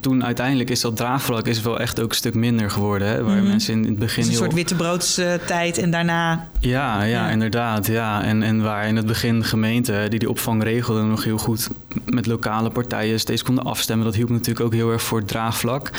toen 0.00 0.25
uiteindelijk 0.25 0.71
is 0.71 0.80
dat 0.80 0.97
draagvlak 0.97 1.47
is 1.47 1.61
wel 1.61 1.80
echt 1.80 2.00
ook 2.00 2.11
een 2.11 2.16
stuk 2.16 2.35
minder 2.35 2.71
geworden. 2.71 3.09
Hè? 3.09 3.23
Waar 3.23 3.37
mm 3.37 3.45
mensen 3.47 3.75
in 3.75 3.85
het 3.85 3.99
begin. 3.99 4.16
Dus 4.16 4.25
een 4.25 4.30
heel... 4.30 4.40
soort 4.40 4.54
wittebroodstijd 4.54 5.78
en 5.78 5.90
daarna. 5.90 6.49
Ja, 6.61 7.02
ja, 7.02 7.02
ja, 7.02 7.28
inderdaad. 7.28 7.87
Ja. 7.87 8.23
En, 8.23 8.42
en 8.42 8.62
waar 8.62 8.87
in 8.88 8.97
het 8.97 9.06
begin 9.06 9.45
gemeenten 9.45 10.11
die 10.11 10.18
die 10.18 10.30
opvang 10.30 10.62
regelden 10.62 11.09
nog 11.09 11.25
heel 11.25 11.38
goed 11.38 11.68
met 12.04 12.26
lokale 12.26 12.71
partijen 12.71 13.21
steeds 13.21 13.42
konden 13.42 13.64
afstemmen. 13.64 14.06
Dat 14.06 14.14
hielp 14.14 14.28
natuurlijk 14.28 14.66
ook 14.66 14.73
heel 14.73 14.92
erg 14.92 15.02
voor 15.02 15.18
het 15.18 15.28
draagvlak. 15.28 15.90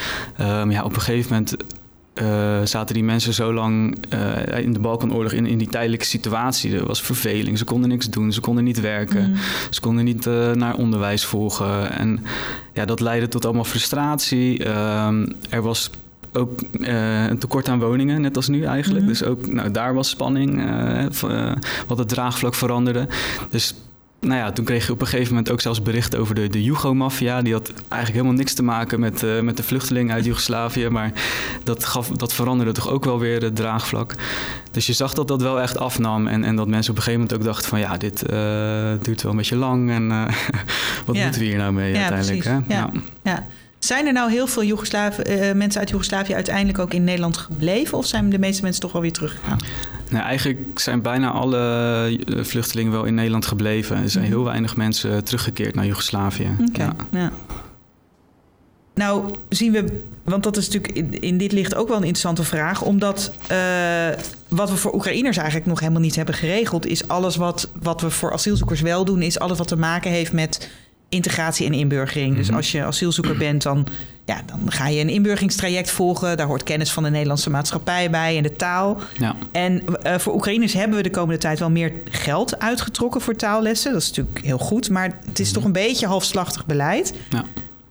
Um, 0.41 0.71
ja, 0.71 0.83
op 0.83 0.95
een 0.95 1.01
gegeven 1.01 1.31
moment 1.33 1.55
uh, 2.21 2.59
zaten 2.63 2.93
die 2.93 3.03
mensen 3.03 3.33
zo 3.33 3.53
lang 3.53 3.97
uh, 4.13 4.59
in 4.59 4.73
de 4.73 4.79
Balkanoorlog 4.79 5.31
in, 5.31 5.45
in 5.45 5.57
die 5.57 5.67
tijdelijke 5.67 6.05
situatie. 6.05 6.75
Er 6.75 6.85
was 6.85 7.01
verveling, 7.01 7.57
ze 7.57 7.63
konden 7.63 7.89
niks 7.89 8.09
doen, 8.09 8.33
ze 8.33 8.41
konden 8.41 8.63
niet 8.63 8.81
werken, 8.81 9.29
mm. 9.29 9.35
ze 9.69 9.81
konden 9.81 10.05
niet 10.05 10.25
uh, 10.25 10.51
naar 10.51 10.75
onderwijs 10.75 11.25
volgen. 11.25 11.91
En 11.91 12.23
ja, 12.73 12.85
dat 12.85 12.99
leidde 12.99 13.27
tot 13.27 13.45
allemaal 13.45 13.63
frustratie. 13.63 14.63
er 15.49 15.61
was 15.61 15.89
ook 16.33 16.61
een 16.81 17.37
tekort 17.37 17.69
aan 17.69 17.79
woningen, 17.79 18.21
net 18.21 18.35
als 18.35 18.47
nu 18.47 18.63
eigenlijk. 18.63 19.03
Mm. 19.03 19.09
Dus 19.09 19.23
ook 19.23 19.47
nou, 19.47 19.71
daar 19.71 19.93
was 19.93 20.09
spanning, 20.09 20.71
wat 21.87 21.97
het 21.97 22.09
draagvlak 22.09 22.53
veranderde. 22.53 23.07
Dus 23.49 23.73
nou 24.27 24.39
ja, 24.39 24.51
toen 24.51 24.65
kreeg 24.65 24.85
je 24.85 24.91
op 24.91 25.01
een 25.01 25.07
gegeven 25.07 25.33
moment 25.33 25.51
ook 25.51 25.61
zelfs 25.61 25.81
berichten 25.81 26.19
over 26.19 26.35
de, 26.35 26.47
de 26.47 26.63
Jugo-maffia. 26.63 27.41
Die 27.41 27.53
had 27.53 27.69
eigenlijk 27.69 28.13
helemaal 28.13 28.33
niks 28.33 28.53
te 28.53 28.63
maken 28.63 28.99
met, 28.99 29.23
uh, 29.23 29.39
met 29.39 29.57
de 29.57 29.63
vluchtelingen 29.63 30.13
uit 30.13 30.25
Joegoslavië. 30.25 30.89
Maar 30.89 31.11
dat, 31.63 31.85
gaf, 31.85 32.07
dat 32.07 32.33
veranderde 32.33 32.71
toch 32.71 32.89
ook 32.89 33.05
wel 33.05 33.19
weer 33.19 33.41
het 33.41 33.55
draagvlak. 33.55 34.13
Dus 34.71 34.87
je 34.87 34.93
zag 34.93 35.13
dat 35.13 35.27
dat 35.27 35.41
wel 35.41 35.61
echt 35.61 35.77
afnam. 35.77 36.27
En, 36.27 36.43
en 36.43 36.55
dat 36.55 36.67
mensen 36.67 36.91
op 36.91 36.97
een 36.97 37.03
gegeven 37.03 37.25
moment 37.25 37.39
ook 37.39 37.45
dachten 37.45 37.69
van... 37.69 37.79
ja, 37.79 37.97
dit 37.97 38.23
uh, 38.23 38.29
duurt 39.01 39.21
wel 39.21 39.31
een 39.31 39.37
beetje 39.37 39.55
lang. 39.55 39.91
En 39.91 40.03
uh, 40.09 40.25
wat 41.05 41.15
ja. 41.15 41.23
moeten 41.23 41.41
we 41.41 41.47
hier 41.47 41.57
nou 41.57 41.73
mee 41.73 41.93
ja, 41.93 41.99
uiteindelijk? 41.99 42.43
Hè? 42.43 42.75
Ja. 42.75 42.91
ja. 43.23 43.47
Zijn 43.79 44.05
er 44.05 44.13
nou 44.13 44.31
heel 44.31 44.47
veel 44.47 44.63
Joegoslav 44.63 45.17
mensen 45.53 45.79
uit 45.79 45.89
Joegoslavië 45.89 46.33
uiteindelijk 46.33 46.79
ook 46.79 46.93
in 46.93 47.03
Nederland 47.03 47.37
gebleven? 47.37 47.97
Of 47.97 48.05
zijn 48.05 48.29
de 48.29 48.39
meeste 48.39 48.63
mensen 48.63 48.81
toch 48.81 48.91
wel 48.91 49.01
weer 49.01 49.11
teruggegaan? 49.11 49.57
Nou, 50.09 50.23
eigenlijk 50.23 50.79
zijn 50.79 51.01
bijna 51.01 51.31
alle 51.31 51.57
eh, 52.27 52.43
vluchtelingen 52.43 52.91
wel 52.91 53.03
in 53.03 53.13
Nederland 53.13 53.45
gebleven. 53.45 53.97
Er 53.97 54.09
zijn 54.09 54.23
mhm. 54.23 54.33
heel 54.33 54.43
weinig 54.43 54.75
mensen 54.75 55.23
teruggekeerd 55.23 55.75
naar 55.75 55.85
Joegoslavië. 55.85 56.49
Okay. 56.69 56.89
Ja. 57.11 57.31
Nou, 58.93 59.35
zien 59.49 59.71
we, 59.71 60.01
want 60.23 60.43
dat 60.43 60.57
is 60.57 60.69
natuurlijk 60.69 61.13
in, 61.19 61.37
dit 61.37 61.51
licht 61.51 61.75
ook 61.75 61.87
wel 61.87 61.97
een 61.97 62.03
interessante 62.03 62.43
vraag, 62.43 62.81
omdat 62.81 63.31
uh, 63.51 63.57
wat 64.47 64.69
we 64.69 64.75
voor 64.75 64.93
Oekraïners 64.93 65.37
eigenlijk 65.37 65.67
nog 65.67 65.79
helemaal 65.79 66.01
niet 66.01 66.15
hebben 66.15 66.35
geregeld, 66.35 66.85
is 66.85 67.07
alles 67.07 67.35
wat, 67.35 67.69
wat 67.81 68.01
we 68.01 68.09
voor 68.09 68.33
asielzoekers 68.33 68.81
wel 68.81 69.05
doen, 69.05 69.21
is 69.21 69.39
alles 69.39 69.57
wat 69.57 69.67
te 69.67 69.77
maken 69.77 70.11
heeft 70.11 70.33
met 70.33 70.69
integratie 71.09 71.65
en 71.65 71.73
inburgering. 71.73 72.35
Dus 72.35 72.47
mhm. 72.47 72.55
als 72.55 72.71
je 72.71 72.83
asielzoeker 72.83 73.37
bent, 73.37 73.63
dan, 73.63 73.87
ja, 74.25 74.41
dan 74.45 74.71
ga 74.71 74.87
je 74.87 75.01
een 75.01 75.09
inburgeringstraject 75.09 75.91
volgen. 75.91 76.37
Daar 76.37 76.47
hoort 76.47 76.63
kennis 76.63 76.91
van 76.91 77.03
de 77.03 77.09
Nederlandse 77.09 77.49
maatschappij 77.49 78.09
bij 78.09 78.37
en 78.37 78.43
de 78.43 78.55
taal. 78.55 79.01
Ja. 79.19 79.35
En 79.51 79.83
uh, 80.03 80.17
voor 80.17 80.33
Oekraïners 80.33 80.73
hebben 80.73 80.97
we 80.97 81.03
de 81.03 81.09
komende 81.09 81.41
tijd 81.41 81.59
wel 81.59 81.69
meer 81.69 81.91
geld 82.09 82.59
uitgetrokken 82.59 83.21
voor 83.21 83.35
taallessen. 83.35 83.91
Dat 83.91 84.01
is 84.01 84.07
natuurlijk 84.07 84.45
heel 84.45 84.57
goed, 84.57 84.89
maar 84.89 85.17
het 85.25 85.39
is 85.39 85.45
mhm. 85.45 85.55
toch 85.55 85.63
een 85.63 85.71
beetje 85.71 86.07
halfslachtig 86.07 86.65
beleid. 86.65 87.13
Ja. 87.29 87.45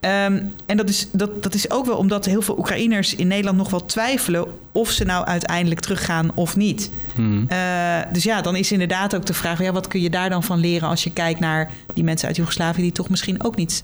Um, 0.07 0.53
en 0.67 0.77
dat 0.77 0.89
is, 0.89 1.09
dat, 1.13 1.43
dat 1.43 1.55
is 1.55 1.71
ook 1.71 1.87
wel 1.87 1.97
omdat 1.97 2.25
heel 2.25 2.43
veel 2.43 2.59
Oekraïners 2.59 3.15
in 3.15 3.27
Nederland 3.27 3.57
nog 3.57 3.71
wel 3.71 3.85
twijfelen 3.85 4.47
of 4.73 4.91
ze 4.91 5.05
nou 5.05 5.27
uiteindelijk 5.27 5.81
teruggaan 5.81 6.31
of 6.35 6.57
niet. 6.57 6.91
Hmm. 7.15 7.47
Uh, 7.51 7.99
dus 8.13 8.23
ja, 8.23 8.41
dan 8.41 8.57
is 8.57 8.73
inderdaad 8.73 9.17
ook 9.17 9.27
de 9.27 9.35
vraag: 9.35 9.63
ja, 9.63 9.73
wat 9.73 9.89
kun 9.89 10.01
je 10.01 10.11
daar 10.11 10.31
dan 10.31 10.43
van 10.43 10.59
leren 10.59 10.89
als 10.89 11.05
je 11.05 11.13
kijkt 11.13 11.41
naar 11.41 11.71
die 11.95 12.05
mensen 12.05 12.27
uit 12.27 12.37
Joegoslavië 12.37 12.83
die 12.83 12.93
toch 12.93 13.09
misschien 13.09 13.45
ook 13.45 13.57
niet 13.57 13.83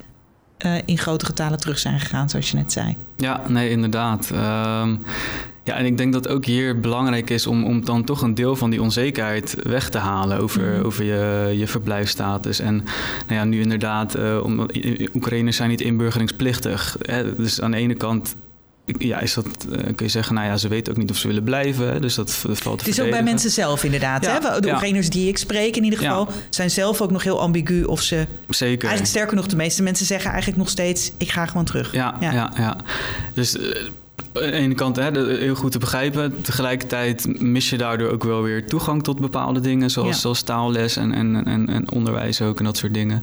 uh, 0.67 0.75
in 0.85 0.99
grote 0.99 1.25
getalen 1.25 1.59
terug 1.59 1.79
zijn 1.79 2.01
gegaan, 2.01 2.31
zoals 2.31 2.51
je 2.51 2.57
net 2.57 2.73
zei? 2.73 2.97
Ja, 3.17 3.41
nee, 3.49 3.71
inderdaad. 3.71 4.31
Um, 4.31 5.05
ja, 5.65 5.75
en 5.75 5.85
ik 5.85 5.97
denk 5.97 6.13
dat 6.13 6.29
ook 6.29 6.45
hier 6.45 6.81
belangrijk 6.81 7.31
is 7.31 7.47
om, 7.47 7.65
om 7.65 7.85
dan 7.85 8.05
toch 8.05 8.23
een 8.23 8.35
deel 8.35 8.57
van 8.57 8.71
die 8.71 8.83
onzekerheid 8.83 9.57
weg 9.63 9.89
te 9.89 9.99
halen 9.99 10.39
over, 10.41 10.63
mm. 10.63 10.85
over 10.85 11.05
je, 11.05 11.55
je 11.59 11.67
verblijfstatus. 11.67 12.61
En 12.61 12.75
nou 13.27 13.41
ja, 13.41 13.45
nu 13.45 13.61
inderdaad, 13.61 14.17
uh, 14.17 14.45
omdat 14.45 14.77
Oekraïners 15.15 15.57
zijn 15.57 15.69
niet 15.69 15.81
inburgeringsplichtig. 15.81 16.97
Hè, 17.03 17.37
dus 17.37 17.61
aan 17.61 17.71
de 17.71 17.77
ene 17.77 17.95
kant 17.95 18.35
ja, 18.85 19.21
is 19.21 19.35
dat, 19.35 19.47
uh, 19.47 19.79
kun 19.79 20.07
je 20.07 20.09
zeggen, 20.09 20.35
nou 20.35 20.47
ja, 20.47 20.57
ze 20.57 20.69
weten 20.69 20.93
ook 20.93 20.99
niet 20.99 21.11
of 21.11 21.17
ze 21.17 21.27
willen 21.27 21.43
blijven. 21.43 22.01
Dus 22.01 22.15
dat, 22.15 22.31
valt 22.31 22.79
te 22.79 22.85
Het 22.85 22.99
is 22.99 23.01
ook 23.01 23.11
bij 23.11 23.23
mensen 23.23 23.51
zelf 23.51 23.85
inderdaad. 23.85 24.25
Ja, 24.25 24.33
hè? 24.33 24.61
De 24.61 24.67
ja. 24.67 24.73
Oekraïners 24.73 25.11
die 25.11 25.29
ik 25.29 25.39
spreek 25.39 25.77
in 25.77 25.85
ieder 25.85 25.99
geval... 25.99 26.29
zijn 26.51 26.71
zelf 26.71 27.01
ook 27.01 27.11
nog 27.11 27.23
heel 27.23 27.41
ambigu 27.41 27.85
of 27.85 28.03
ze... 28.03 28.27
Zeker. 28.49 28.89
Eigenlijk 28.89 29.07
sterker 29.07 29.37
nog, 29.37 29.47
de 29.47 29.57
meeste 29.57 29.83
mensen 29.83 30.07
zeggen 30.07 30.31
eigenlijk 30.31 30.59
nog 30.59 30.69
steeds... 30.71 31.13
ik 31.17 31.31
ga 31.31 31.47
gewoon 31.47 31.65
terug. 31.65 31.93
Ja, 31.93 32.17
ja. 32.21 32.53
ja, 32.57 32.77
Dus... 33.35 33.59
Aan 34.33 34.43
de 34.43 34.53
ene 34.53 34.75
kant 34.75 34.97
hè, 34.97 35.37
heel 35.37 35.55
goed 35.55 35.73
te 35.73 35.79
begrijpen. 35.79 36.43
Tegelijkertijd 36.43 37.41
mis 37.41 37.71
je 37.71 37.79
daardoor 37.79 38.11
ook 38.11 38.25
wel 38.25 38.43
weer 38.43 38.67
toegang 38.67 39.03
tot 39.03 39.21
bepaalde 39.21 39.61
dingen, 39.61 39.91
zoals, 39.91 40.21
zoals 40.21 40.43
taalles 40.43 40.97
en, 40.97 41.13
en, 41.13 41.47
en, 41.47 41.69
en, 41.69 41.91
onderwijs 41.91 42.43
ook 42.43 42.59
en 42.59 42.65
dat 42.65 42.77
soort 42.77 42.95
dingen. 42.95 43.23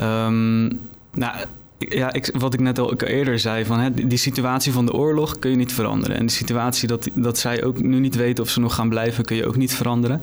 Um, 0.00 0.80
nou, 1.14 1.36
ja, 1.78 2.12
ik, 2.12 2.30
wat 2.38 2.54
ik 2.54 2.60
net 2.60 2.78
al 2.78 2.94
eerder 2.94 3.38
zei, 3.38 3.64
van, 3.64 3.78
hè, 3.78 3.90
die 4.06 4.18
situatie 4.18 4.72
van 4.72 4.86
de 4.86 4.92
oorlog 4.92 5.38
kun 5.38 5.50
je 5.50 5.56
niet 5.56 5.72
veranderen. 5.72 6.16
En 6.16 6.26
de 6.26 6.32
situatie 6.32 6.88
dat, 6.88 7.08
dat 7.14 7.38
zij 7.38 7.64
ook 7.64 7.82
nu 7.82 7.98
niet 7.98 8.14
weten 8.14 8.44
of 8.44 8.50
ze 8.50 8.60
nog 8.60 8.74
gaan 8.74 8.88
blijven, 8.88 9.24
kun 9.24 9.36
je 9.36 9.46
ook 9.46 9.56
niet 9.56 9.74
veranderen. 9.74 10.22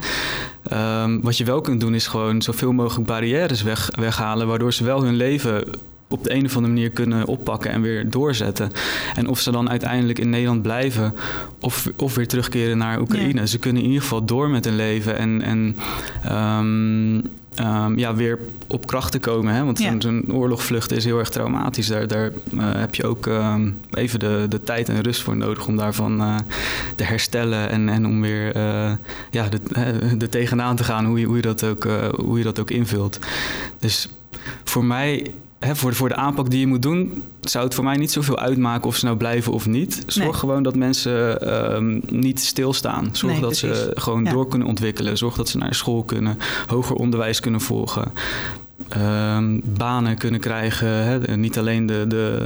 Um, 0.73 1.21
wat 1.21 1.37
je 1.37 1.43
wel 1.43 1.61
kunt 1.61 1.79
doen, 1.79 1.95
is 1.95 2.07
gewoon 2.07 2.41
zoveel 2.41 2.71
mogelijk 2.71 3.07
barrières 3.07 3.61
weg, 3.61 3.89
weghalen, 3.99 4.47
waardoor 4.47 4.73
ze 4.73 4.83
wel 4.83 5.03
hun 5.03 5.15
leven 5.15 5.63
op 6.09 6.23
de 6.23 6.33
een 6.33 6.45
of 6.45 6.55
andere 6.55 6.73
manier 6.73 6.89
kunnen 6.89 7.25
oppakken 7.25 7.71
en 7.71 7.81
weer 7.81 8.09
doorzetten. 8.09 8.71
En 9.15 9.27
of 9.27 9.39
ze 9.39 9.51
dan 9.51 9.69
uiteindelijk 9.69 10.19
in 10.19 10.29
Nederland 10.29 10.61
blijven 10.61 11.13
of, 11.59 11.89
of 11.95 12.15
weer 12.15 12.27
terugkeren 12.27 12.77
naar 12.77 12.99
Oekraïne. 12.99 13.47
Ze 13.47 13.59
kunnen 13.59 13.81
in 13.81 13.87
ieder 13.87 14.03
geval 14.03 14.25
door 14.25 14.49
met 14.49 14.65
hun 14.65 14.75
leven 14.75 15.17
en, 15.17 15.41
en 15.41 15.75
um, 16.31 17.15
um, 17.65 17.97
ja, 17.97 18.15
weer 18.15 18.39
op 18.67 18.87
kracht 18.87 19.11
te 19.11 19.19
komen. 19.19 19.53
Hè? 19.53 19.63
Want 19.63 19.85
zo'n 19.99 20.25
oorlogvlucht 20.31 20.91
is 20.91 21.05
heel 21.05 21.19
erg 21.19 21.29
traumatisch. 21.29 21.87
Daar, 21.87 22.07
daar 22.07 22.31
uh, 22.53 22.63
heb 22.73 22.95
je 22.95 23.05
ook 23.05 23.25
um, 23.25 23.77
even 23.91 24.19
de, 24.19 24.45
de 24.49 24.63
tijd 24.63 24.89
en 24.89 25.01
rust 25.01 25.21
voor 25.21 25.37
nodig 25.37 25.67
om 25.67 25.77
daarvan 25.77 26.21
uh, 26.21 26.35
te 26.95 27.03
herstellen 27.03 27.69
en, 27.69 27.89
en 27.89 28.05
om 28.05 28.21
weer 28.21 28.55
uh, 28.55 28.91
ja, 29.31 29.49
de, 29.49 29.59
de 30.17 30.29
tegenaan 30.29 30.75
te 30.75 30.83
gaan 30.83 31.05
hoe 31.05 31.19
je, 31.19 31.25
hoe, 31.25 31.35
je 31.35 31.41
dat 31.41 31.63
ook, 31.63 31.87
hoe 32.15 32.37
je 32.37 32.43
dat 32.43 32.59
ook 32.59 32.71
invult. 32.71 33.19
Dus 33.79 34.09
voor 34.63 34.85
mij 34.85 35.31
Hè, 35.59 35.75
voor, 35.75 35.93
voor 35.93 36.09
de 36.09 36.15
aanpak 36.15 36.49
die 36.49 36.59
je 36.59 36.67
moet 36.67 36.81
doen, 36.81 37.23
zou 37.41 37.65
het 37.65 37.73
voor 37.73 37.83
mij 37.83 37.97
niet 37.97 38.11
zoveel 38.11 38.37
uitmaken 38.39 38.87
of 38.87 38.95
ze 38.95 39.05
nou 39.05 39.17
blijven 39.17 39.53
of 39.53 39.67
niet. 39.67 40.03
Zorg 40.07 40.39
gewoon 40.39 40.63
dat 40.63 40.75
mensen 40.75 41.53
um, 41.75 42.01
niet 42.09 42.39
stilstaan. 42.39 43.09
Zorg 43.11 43.39
dat 43.39 43.55
ze 43.55 43.91
gewoon 43.93 44.23
door 44.23 44.47
kunnen 44.47 44.67
ontwikkelen. 44.67 45.17
Zorg 45.17 45.35
dat 45.35 45.49
ze 45.49 45.57
naar 45.57 45.75
school 45.75 46.03
kunnen, 46.03 46.37
hoger 46.67 46.95
onderwijs 46.95 47.39
kunnen 47.39 47.61
volgen. 47.61 48.11
Um, 48.97 49.61
banen 49.63 50.17
kunnen 50.17 50.39
krijgen. 50.39 50.87
Hè? 50.87 51.37
Niet 51.37 51.57
alleen 51.57 51.85
de, 51.85 52.05
de 52.07 52.45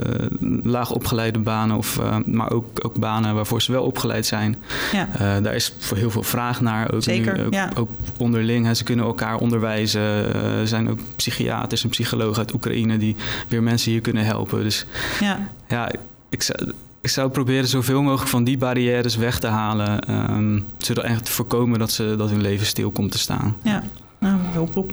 laag 0.63 0.91
opgeleide 0.91 1.39
banen, 1.39 1.78
of, 1.78 2.00
uh, 2.00 2.17
maar 2.26 2.52
ook, 2.52 2.86
ook 2.86 2.96
banen 2.96 3.36
waarvoor 3.36 3.62
ze 3.62 3.72
wel 3.72 3.84
opgeleid 3.84 4.26
zijn. 4.26 4.56
Ja. 4.91 5.08
Uh, 5.13 5.43
daar 5.43 5.56
is 5.56 5.74
voor 5.80 5.98
heel 5.98 6.12
veel 6.12 6.24
vraag 6.24 6.62
naar. 6.62 6.93
Ook 6.93 7.04
Zeker, 7.04 7.38
nu, 7.38 7.43
ook, 7.43 7.54
ja. 7.54 7.69
ook 7.78 7.89
onderling. 8.17 8.65
Hè? 8.65 8.74
Ze 8.74 8.84
kunnen 8.84 9.06
elkaar 9.06 9.38
onderwijzen. 9.38 10.02
Er 10.34 10.67
zijn 10.67 10.89
ook 10.89 11.00
psychiaters 11.15 11.84
en 11.84 11.89
psychologen 11.89 12.38
uit 12.38 12.54
Oekraïne 12.54 12.98
die 12.98 13.15
weer 13.48 13.63
mensen 13.63 13.91
hier 13.91 14.02
kunnen 14.02 14.26
helpen. 14.26 14.63
Dus 14.63 14.86
ja, 15.19 15.48
ja 15.67 15.91
ik 16.30 16.41
zou 16.41 16.72
ik 17.02 17.10
zou 17.10 17.30
proberen 17.30 17.67
zoveel 17.67 18.02
mogelijk 18.02 18.30
van 18.30 18.43
die 18.43 18.58
barrières 18.58 19.15
weg 19.15 19.39
te 19.39 19.48
halen. 19.48 20.12
Um, 20.32 20.65
zodat 20.78 21.04
echt 21.04 21.26
te 21.26 21.32
voorkomen 21.32 21.80
dat, 21.80 21.91
ze, 21.91 22.15
dat 22.17 22.30
hun 22.30 22.41
leven 22.41 22.65
stil 22.65 22.91
komt 22.91 23.12
te 23.12 23.17
staan. 23.17 23.56
Ja, 23.62 23.84
nou, 24.19 24.39
oproep. 24.58 24.91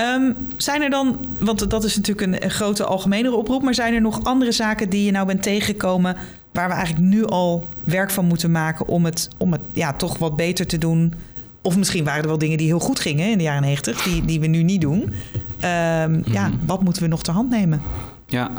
Um, 0.00 0.36
zijn 0.56 0.82
er 0.82 0.90
dan, 0.90 1.18
want 1.38 1.70
dat 1.70 1.84
is 1.84 1.96
natuurlijk 1.96 2.42
een, 2.42 2.50
grote 2.50 2.84
algemenere 2.84 3.36
oproep, 3.36 3.62
maar 3.62 3.74
zijn 3.74 3.94
er 3.94 4.00
nog 4.00 4.24
andere 4.24 4.52
zaken 4.52 4.88
die 4.88 5.04
je 5.04 5.10
nou 5.10 5.26
bent 5.26 5.42
tegengekomen 5.42 6.16
waar 6.52 6.68
we 6.68 6.74
eigenlijk 6.74 7.06
nu 7.06 7.26
al 7.26 7.68
werk 7.84 8.10
van 8.10 8.24
moeten 8.24 8.50
maken 8.50 8.86
om 8.86 9.04
het, 9.04 9.28
om 9.36 9.52
het 9.52 9.60
ja, 9.72 9.92
toch 9.92 10.18
wat 10.18 10.36
beter 10.36 10.66
te 10.66 10.78
doen? 10.78 11.14
Of 11.62 11.76
misschien 11.76 12.04
waren 12.04 12.22
er 12.22 12.28
wel 12.28 12.38
dingen 12.38 12.58
die 12.58 12.66
heel 12.66 12.78
goed 12.78 13.00
gingen 13.00 13.30
in 13.30 13.38
de 13.38 13.44
jaren 13.44 13.62
negentig, 13.62 14.02
die, 14.02 14.24
die 14.24 14.40
we 14.40 14.46
nu 14.46 14.62
niet 14.62 14.80
doen. 14.80 15.00
Um, 15.00 15.12
Ja, 16.24 16.48
mhm. 16.48 16.66
wat 16.66 16.82
moeten 16.82 17.02
we 17.02 17.08
nog 17.08 17.22
ter 17.22 17.34
hand 17.34 17.50
nemen? 17.50 17.82
Ja, 18.26 18.50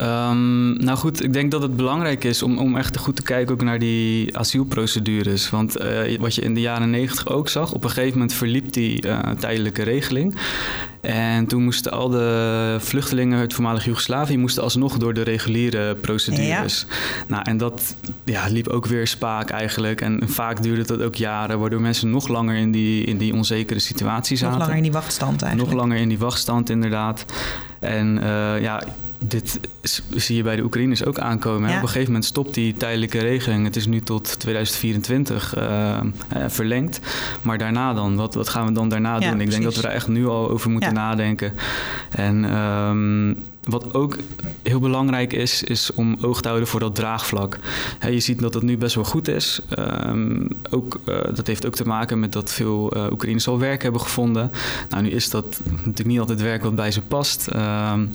Um, 0.00 0.84
nou 0.84 0.98
goed, 0.98 1.24
ik 1.24 1.32
denk 1.32 1.50
dat 1.50 1.62
het 1.62 1.76
belangrijk 1.76 2.24
is 2.24 2.42
om, 2.42 2.58
om 2.58 2.76
echt 2.76 2.96
goed 2.96 3.16
te 3.16 3.22
kijken 3.22 3.54
ook 3.54 3.62
naar 3.62 3.78
die 3.78 4.38
asielprocedures. 4.38 5.50
Want 5.50 5.80
uh, 5.80 6.18
wat 6.18 6.34
je 6.34 6.40
in 6.40 6.54
de 6.54 6.60
jaren 6.60 6.90
negentig 6.90 7.28
ook 7.28 7.48
zag, 7.48 7.72
op 7.72 7.84
een 7.84 7.90
gegeven 7.90 8.12
moment 8.12 8.32
verliep 8.32 8.72
die 8.72 9.06
uh, 9.06 9.18
tijdelijke 9.38 9.82
regeling. 9.82 10.34
En 11.00 11.46
toen 11.46 11.64
moesten 11.64 11.92
al 11.92 12.08
de 12.08 12.76
vluchtelingen 12.78 13.38
uit 13.38 13.54
voormalig 13.54 13.84
Joegoslavië 13.84 14.36
moesten 14.36 14.62
alsnog 14.62 14.98
door 14.98 15.14
de 15.14 15.22
reguliere 15.22 15.94
procedures. 15.94 16.86
Ja. 16.88 16.96
Nou, 17.26 17.42
en 17.46 17.56
dat 17.56 17.96
ja, 18.24 18.46
liep 18.48 18.68
ook 18.68 18.86
weer 18.86 19.06
spaak 19.06 19.50
eigenlijk. 19.50 20.00
En 20.00 20.20
vaak 20.26 20.62
duurde 20.62 20.84
dat 20.84 21.02
ook 21.02 21.14
jaren, 21.14 21.58
waardoor 21.58 21.80
mensen 21.80 22.10
nog 22.10 22.28
langer 22.28 22.56
in 22.56 22.70
die, 22.70 23.04
in 23.04 23.18
die 23.18 23.34
onzekere 23.34 23.78
situatie 23.78 24.36
zaten. 24.36 24.50
Nog 24.50 24.60
langer 24.60 24.76
in 24.76 24.82
die 24.82 24.92
wachtstand 24.92 25.42
eigenlijk. 25.42 25.70
Nog 25.70 25.80
langer 25.80 25.98
in 25.98 26.08
die 26.08 26.18
wachtstand, 26.18 26.70
inderdaad. 26.70 27.24
En 27.80 28.18
uh, 28.22 28.60
ja, 28.60 28.82
dit 29.18 29.60
zie 30.10 30.36
je 30.36 30.42
bij 30.42 30.56
de 30.56 30.62
Oekraïners 30.62 31.04
ook 31.04 31.18
aankomen. 31.18 31.70
Ja. 31.70 31.76
Op 31.76 31.82
een 31.82 31.88
gegeven 31.88 32.06
moment 32.06 32.24
stopt 32.24 32.54
die 32.54 32.72
tijdelijke 32.72 33.18
regeling. 33.18 33.64
Het 33.64 33.76
is 33.76 33.86
nu 33.86 34.00
tot 34.00 34.40
2024 34.40 35.56
uh, 35.58 35.62
uh, 35.62 36.44
verlengd. 36.48 37.00
Maar 37.42 37.58
daarna 37.58 37.94
dan? 37.94 38.16
Wat, 38.16 38.34
wat 38.34 38.48
gaan 38.48 38.66
we 38.66 38.72
dan 38.72 38.88
daarna 38.88 39.14
ja, 39.14 39.18
doen? 39.18 39.28
Ik 39.28 39.34
precies. 39.34 39.52
denk 39.52 39.64
dat 39.64 39.74
we 39.74 39.82
daar 39.82 39.92
echt 39.92 40.08
nu 40.08 40.26
al 40.26 40.50
over 40.50 40.70
moeten 40.70 40.94
ja. 40.94 40.94
nadenken. 40.94 41.52
En 42.10 42.56
um, 42.56 43.36
wat 43.68 43.94
ook 43.94 44.16
heel 44.62 44.80
belangrijk 44.80 45.32
is, 45.32 45.62
is 45.62 45.92
om 45.94 46.16
oog 46.20 46.40
te 46.40 46.48
houden 46.48 46.68
voor 46.68 46.80
dat 46.80 46.94
draagvlak. 46.94 47.58
Je 48.10 48.20
ziet 48.20 48.38
dat 48.38 48.54
het 48.54 48.62
nu 48.62 48.78
best 48.78 48.94
wel 48.94 49.04
goed 49.04 49.28
is. 49.28 49.60
Um, 49.78 50.48
ook, 50.70 50.98
uh, 51.08 51.18
dat 51.34 51.46
heeft 51.46 51.66
ook 51.66 51.74
te 51.74 51.86
maken 51.86 52.20
met 52.20 52.32
dat 52.32 52.52
veel 52.52 52.96
uh, 52.96 53.06
Oekraïners 53.12 53.48
al 53.48 53.58
werk 53.58 53.82
hebben 53.82 54.00
gevonden. 54.00 54.50
Nou, 54.90 55.02
nu 55.02 55.10
is 55.10 55.30
dat 55.30 55.60
natuurlijk 55.66 56.08
niet 56.08 56.20
altijd 56.20 56.40
werk 56.40 56.62
wat 56.62 56.74
bij 56.74 56.90
ze 56.90 57.02
past. 57.02 57.48
Um, 57.54 58.12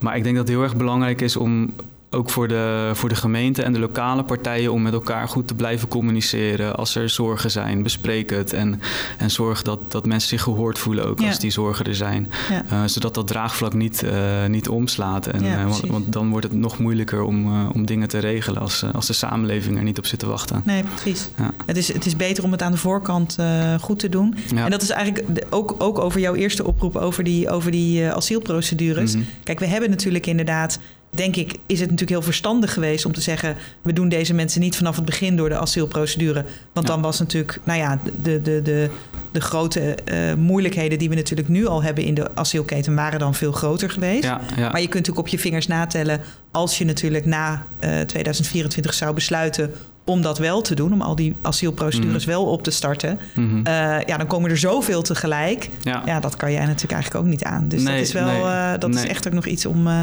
maar 0.00 0.16
ik 0.16 0.22
denk 0.22 0.36
dat 0.36 0.46
het 0.46 0.54
heel 0.56 0.64
erg 0.64 0.76
belangrijk 0.76 1.20
is 1.20 1.36
om 1.36 1.72
ook 2.10 2.30
voor 2.30 2.48
de, 2.48 2.90
voor 2.94 3.08
de 3.08 3.14
gemeente 3.14 3.62
en 3.62 3.72
de 3.72 3.78
lokale 3.78 4.22
partijen 4.24 4.72
om 4.72 4.82
met 4.82 4.92
elkaar 4.92 5.28
goed 5.28 5.48
te 5.48 5.54
blijven 5.54 5.88
communiceren. 5.88 6.76
Als 6.76 6.94
er 6.94 7.08
zorgen 7.08 7.50
zijn, 7.50 7.82
bespreek 7.82 8.30
het. 8.30 8.52
En, 8.52 8.80
en 9.18 9.30
zorg 9.30 9.62
dat, 9.62 9.78
dat 9.88 10.06
mensen 10.06 10.28
zich 10.28 10.42
gehoord 10.42 10.78
voelen 10.78 11.06
ook 11.06 11.20
ja. 11.20 11.26
als 11.26 11.38
die 11.38 11.50
zorgen 11.50 11.84
er 11.84 11.94
zijn. 11.94 12.30
Ja. 12.50 12.64
Uh, 12.72 12.86
zodat 12.86 13.14
dat 13.14 13.26
draagvlak 13.26 13.74
niet, 13.74 14.02
uh, 14.02 14.46
niet 14.46 14.68
omslaat. 14.68 15.26
En, 15.26 15.44
ja, 15.44 15.58
uh, 15.58 15.68
want, 15.68 15.86
want, 15.86 16.12
dan 16.12 16.30
wordt 16.30 16.46
het 16.46 16.54
nog 16.54 16.78
moeilijker 16.78 17.22
om, 17.22 17.66
om 17.70 17.86
dingen 17.86 18.08
te 18.08 18.18
regelen 18.18 18.60
als, 18.60 18.84
als 18.92 19.06
de 19.06 19.12
samenleving 19.12 19.76
er 19.76 19.82
niet 19.82 19.98
op 19.98 20.06
zit 20.06 20.18
te 20.18 20.26
wachten. 20.26 20.62
Nee, 20.64 20.82
precies. 20.82 21.28
Het, 21.66 21.76
is, 21.76 21.92
het 21.92 22.06
is 22.06 22.16
beter 22.16 22.44
om 22.44 22.52
het 22.52 22.62
aan 22.62 22.72
de 22.72 22.78
voorkant 22.78 23.36
goed 23.80 23.98
te 23.98 24.08
doen. 24.08 24.34
En 24.54 24.70
dat 24.70 24.82
is 24.82 24.90
eigenlijk 24.90 25.44
ook, 25.50 25.74
ook 25.78 25.98
over 25.98 26.20
jouw 26.20 26.34
eerste 26.34 26.64
oproep 26.64 26.96
over 26.96 27.24
die, 27.24 27.50
over 27.50 27.70
die 27.70 28.10
asielprocedures. 28.10 29.14
Mm 29.14 29.20
-hmm. 29.20 29.30
Kijk, 29.42 29.58
we 29.58 29.66
hebben 29.66 29.90
natuurlijk 29.90 30.26
inderdaad 30.26 30.78
denk 31.16 31.36
ik, 31.36 31.52
is 31.66 31.80
het 31.80 31.90
natuurlijk 31.90 32.10
heel 32.10 32.22
verstandig 32.22 32.72
geweest 32.72 33.04
om 33.04 33.12
te 33.12 33.20
zeggen: 33.20 33.56
we 33.82 33.92
doen 33.92 34.08
deze 34.08 34.34
mensen 34.34 34.60
niet 34.60 34.76
vanaf 34.76 34.96
het 34.96 35.04
begin 35.04 35.36
door 35.36 35.48
de 35.48 35.58
asielprocedure. 35.58 36.44
Want 36.72 36.86
ja. 36.86 36.92
dan 36.92 37.02
was 37.02 37.18
natuurlijk, 37.18 37.58
nou 37.64 37.78
ja, 37.78 38.00
de, 38.22 38.42
de, 38.42 38.62
de, 38.62 38.90
de 39.32 39.40
grote 39.40 39.96
uh, 40.12 40.34
moeilijkheden 40.34 40.98
die 40.98 41.08
we 41.08 41.14
natuurlijk 41.14 41.48
nu 41.48 41.66
al 41.66 41.82
hebben 41.82 42.04
in 42.04 42.14
de 42.14 42.34
asielketen 42.34 42.94
waren 42.94 43.18
dan 43.18 43.34
veel 43.34 43.52
groter 43.52 43.90
geweest. 43.90 44.24
Ja, 44.24 44.40
ja. 44.56 44.70
Maar 44.70 44.80
je 44.80 44.88
kunt 44.88 45.06
natuurlijk 45.06 45.26
op 45.26 45.28
je 45.28 45.38
vingers 45.38 45.66
natellen 45.66 46.20
als 46.50 46.78
je 46.78 46.84
natuurlijk 46.84 47.24
na 47.24 47.66
uh, 47.80 48.00
2024 48.00 48.94
zou 48.94 49.14
besluiten 49.14 49.74
om 50.06 50.22
dat 50.22 50.38
wel 50.38 50.62
te 50.62 50.74
doen, 50.74 50.92
om 50.92 51.00
al 51.00 51.16
die 51.16 51.34
asielprocedures 51.42 52.26
mm. 52.26 52.32
wel 52.32 52.44
op 52.44 52.62
te 52.62 52.70
starten. 52.70 53.18
Mm 53.34 53.48
-hmm. 53.48 53.58
uh, 53.58 54.00
ja, 54.06 54.16
dan 54.16 54.26
komen 54.26 54.50
er 54.50 54.58
zoveel 54.58 55.02
tegelijk. 55.02 55.68
Ja. 55.82 56.02
ja, 56.06 56.20
dat 56.20 56.36
kan 56.36 56.52
jij 56.52 56.64
natuurlijk 56.64 56.92
eigenlijk 56.92 57.24
ook 57.24 57.30
niet 57.30 57.44
aan. 57.44 57.68
Dus 57.68 57.82
nee, 57.82 57.96
dat 57.96 58.06
is 58.06 58.12
wel, 58.12 58.26
nee, 58.26 58.40
uh, 58.40 58.72
dat 58.78 58.90
nee. 58.90 59.04
is 59.04 59.10
echt 59.10 59.26
ook 59.26 59.32
nog 59.32 59.46
iets 59.46 59.66
om 59.66 59.86
uh, 59.86 60.00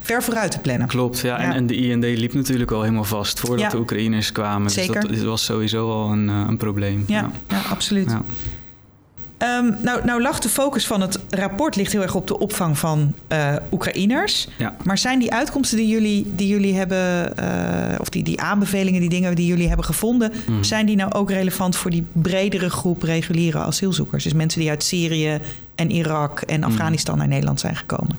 ver 0.00 0.22
vooruit 0.22 0.50
te 0.50 0.58
plannen. 0.58 0.88
Klopt, 0.88 1.20
ja. 1.20 1.40
ja. 1.40 1.44
En, 1.44 1.52
en, 1.52 1.66
de 1.66 1.76
IND 1.76 2.04
liep 2.04 2.34
natuurlijk 2.34 2.70
al 2.70 2.80
helemaal 2.82 3.04
vast 3.04 3.40
voordat 3.40 3.60
ja. 3.60 3.68
de 3.68 3.78
Oekraïners 3.78 4.32
kwamen. 4.32 4.70
Zeker. 4.70 5.08
Dus 5.08 5.18
dat 5.18 5.26
was 5.26 5.44
sowieso 5.44 5.90
al 5.90 6.12
een, 6.12 6.28
een 6.28 6.56
probleem. 6.56 7.04
Ja, 7.06 7.30
ja. 7.48 7.60
absoluut. 7.70 8.16
Um, 9.44 9.76
nou, 9.82 10.04
nou 10.04 10.22
lag 10.22 10.38
de 10.38 10.48
focus 10.48 10.86
van 10.86 11.00
het 11.00 11.18
rapport 11.28 11.76
ligt 11.76 11.92
heel 11.92 12.02
erg 12.02 12.14
op 12.14 12.26
de 12.26 12.38
opvang 12.38 12.78
van 12.78 13.14
uh, 13.32 13.54
Oekraïners. 13.72 14.48
Ja. 14.58 14.76
Maar 14.84 14.98
zijn 14.98 15.18
die 15.18 15.32
uitkomsten 15.32 15.78
die 15.78 15.88
jullie, 15.88 16.32
die 16.36 16.48
jullie 16.48 16.74
hebben, 16.74 17.32
uh, 17.40 18.00
of 18.00 18.08
die, 18.08 18.22
die 18.22 18.40
aanbevelingen, 18.40 19.00
die 19.00 19.08
dingen 19.08 19.34
die 19.34 19.46
jullie 19.46 19.66
hebben 19.68 19.86
gevonden, 19.86 20.32
mm. 20.46 20.64
zijn 20.64 20.86
die 20.86 20.96
nou 20.96 21.12
ook 21.12 21.30
relevant 21.30 21.76
voor 21.76 21.90
die 21.90 22.06
bredere 22.12 22.70
groep 22.70 23.02
reguliere 23.02 23.58
asielzoekers? 23.58 24.24
Dus 24.24 24.32
mensen 24.32 24.60
die 24.60 24.70
uit 24.70 24.82
Syrië 24.82 25.38
en 25.74 25.90
Irak 25.90 26.40
en 26.40 26.64
Afghanistan 26.64 27.14
mm. 27.14 27.20
naar 27.20 27.28
Nederland 27.28 27.60
zijn 27.60 27.76
gekomen? 27.76 28.16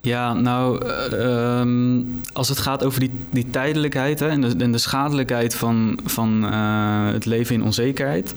Ja, 0.00 0.32
nou, 0.32 0.86
uh, 1.12 1.58
um, 1.60 2.20
als 2.32 2.48
het 2.48 2.58
gaat 2.58 2.84
over 2.84 3.00
die, 3.00 3.10
die 3.30 3.50
tijdelijkheid 3.50 4.20
hè, 4.20 4.28
en, 4.28 4.40
de, 4.40 4.54
en 4.58 4.72
de 4.72 4.78
schadelijkheid 4.78 5.54
van, 5.54 5.98
van 6.04 6.44
uh, 6.44 7.12
het 7.12 7.24
leven 7.24 7.54
in 7.54 7.62
onzekerheid, 7.62 8.34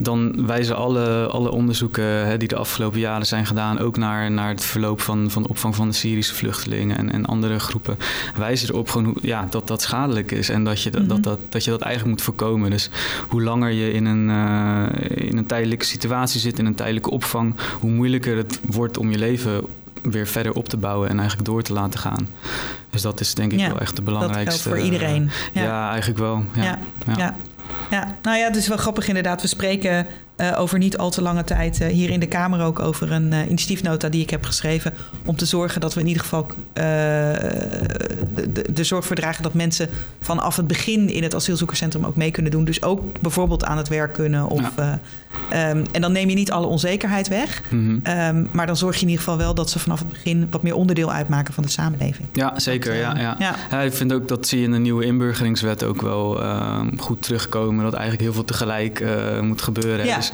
dan 0.00 0.46
wijzen 0.46 0.76
alle, 0.76 1.26
alle 1.26 1.50
onderzoeken 1.50 2.26
hè, 2.26 2.36
die 2.36 2.48
de 2.48 2.56
afgelopen 2.56 3.00
jaren 3.00 3.26
zijn 3.26 3.46
gedaan 3.46 3.78
ook 3.78 3.96
naar, 3.96 4.30
naar 4.30 4.48
het 4.48 4.64
verloop 4.64 5.00
van, 5.00 5.30
van 5.30 5.42
de 5.42 5.48
opvang 5.48 5.76
van 5.76 5.88
de 5.88 5.94
Syrische 5.94 6.34
vluchtelingen 6.34 6.96
en, 6.96 7.12
en 7.12 7.26
andere 7.26 7.58
groepen, 7.58 7.96
wijzen 8.36 8.68
erop 8.68 8.88
gewoon, 8.88 9.16
ja, 9.22 9.46
dat 9.50 9.68
dat 9.68 9.82
schadelijk 9.82 10.30
is 10.30 10.48
en 10.48 10.64
dat 10.64 10.82
je, 10.82 10.90
mm 10.90 10.98
-hmm. 10.98 11.08
dat, 11.08 11.22
dat, 11.22 11.38
dat 11.48 11.64
je 11.64 11.70
dat 11.70 11.80
eigenlijk 11.80 12.14
moet 12.16 12.24
voorkomen. 12.24 12.70
Dus 12.70 12.90
hoe 13.28 13.42
langer 13.42 13.70
je 13.70 13.92
in 13.92 14.04
een, 14.04 14.28
uh, 14.28 14.86
in 15.28 15.36
een 15.36 15.46
tijdelijke 15.46 15.84
situatie 15.84 16.40
zit, 16.40 16.58
in 16.58 16.66
een 16.66 16.74
tijdelijke 16.74 17.10
opvang, 17.10 17.54
hoe 17.80 17.90
moeilijker 17.90 18.36
het 18.36 18.60
wordt 18.66 18.98
om 18.98 19.10
je 19.10 19.18
leven 19.18 19.62
weer 20.02 20.26
verder 20.26 20.52
op 20.52 20.68
te 20.68 20.76
bouwen 20.76 21.08
en 21.08 21.18
eigenlijk 21.18 21.48
door 21.48 21.62
te 21.62 21.72
laten 21.72 22.00
gaan. 22.00 22.28
Dus 22.90 23.02
dat 23.02 23.20
is 23.20 23.34
denk 23.34 23.52
ik 23.52 23.58
ja, 23.58 23.68
wel 23.68 23.80
echt 23.80 23.96
de 23.96 24.02
belangrijkste. 24.02 24.68
Dat 24.68 24.78
voor 24.78 24.84
iedereen. 24.84 25.30
Ja, 25.52 25.62
ja 25.62 25.88
eigenlijk 25.90 26.18
wel. 26.18 26.44
Ja. 26.54 26.78
Ja. 27.16 27.36
Ja. 27.90 28.16
nou 28.22 28.38
ja, 28.38 28.44
het 28.44 28.56
is 28.56 28.68
wel 28.68 28.76
grappig 28.76 29.08
inderdaad. 29.08 29.42
We 29.42 29.48
spreken 29.48 30.06
uh, 30.40 30.60
over 30.60 30.78
niet 30.78 30.98
al 30.98 31.10
te 31.10 31.22
lange 31.22 31.44
tijd 31.44 31.80
uh, 31.80 31.88
hier 31.88 32.10
in 32.10 32.20
de 32.20 32.26
Kamer 32.26 32.62
ook 32.62 32.78
over 32.78 33.12
een 33.12 33.32
uh, 33.32 33.46
initiatiefnota 33.48 34.08
die 34.08 34.22
ik 34.22 34.30
heb 34.30 34.44
geschreven. 34.44 34.94
Om 35.24 35.36
te 35.36 35.46
zorgen 35.46 35.80
dat 35.80 35.94
we 35.94 36.00
in 36.00 36.06
ieder 36.06 36.22
geval 36.22 36.46
de, 36.72 38.64
de, 38.72 38.84
zorg 38.84 39.06
voor 39.06 39.16
dragen 39.16 39.42
dat 39.42 39.54
mensen 39.54 39.88
vanaf 40.20 40.56
het 40.56 40.66
begin 40.66 41.08
in 41.08 41.22
het 41.22 41.34
asielzoekerscentrum 41.34 42.04
ook 42.04 42.16
mee 42.16 42.30
kunnen 42.30 42.52
doen. 42.52 42.64
Dus 42.64 42.82
ook 42.82 43.20
bijvoorbeeld 43.20 43.64
aan 43.64 43.76
het 43.76 43.88
werk 43.88 44.12
kunnen. 44.12 44.46
Of, 44.48 44.72
ja. 44.76 45.00
um, 45.70 45.84
en 45.92 46.00
dan 46.00 46.12
neem 46.12 46.28
je 46.28 46.34
niet 46.34 46.50
alle 46.50 46.66
onzekerheid 46.66 47.28
weg. 47.28 47.62
Mm 47.70 48.02
-hmm. 48.04 48.18
um, 48.36 48.48
maar 48.50 48.66
dan 48.66 48.76
zorg 48.76 48.94
je 48.94 49.02
in 49.02 49.08
ieder 49.08 49.24
geval 49.24 49.38
wel 49.38 49.54
dat 49.54 49.70
ze 49.70 49.78
vanaf 49.78 49.98
het 49.98 50.08
begin 50.08 50.48
wat 50.50 50.62
meer 50.62 50.74
onderdeel 50.74 51.12
uitmaken 51.12 51.54
van 51.54 51.62
de 51.62 51.70
samenleving. 51.70 52.28
Ja, 52.32 52.58
zeker. 52.58 52.92
Dat, 52.92 53.00
ja, 53.00 53.20
ja. 53.20 53.36
Ja. 53.38 53.54
ja, 53.70 53.80
ik 53.80 53.92
vind 53.92 54.12
ook 54.12 54.28
dat 54.28 54.46
zie 54.46 54.58
je 54.58 54.64
in 54.64 54.72
de 54.72 54.78
nieuwe 54.78 55.04
inburgeringswet 55.04 55.84
ook 55.84 56.02
wel 56.02 56.40
goed 56.96 57.22
terugkomen. 57.22 57.84
Dat 57.84 57.92
eigenlijk 57.92 58.22
heel 58.22 58.32
veel 58.32 58.44
tegelijk 58.44 59.04
moet 59.40 59.62
gebeuren. 59.62 60.06
Ja. 60.06 60.16
Dus 60.16 60.27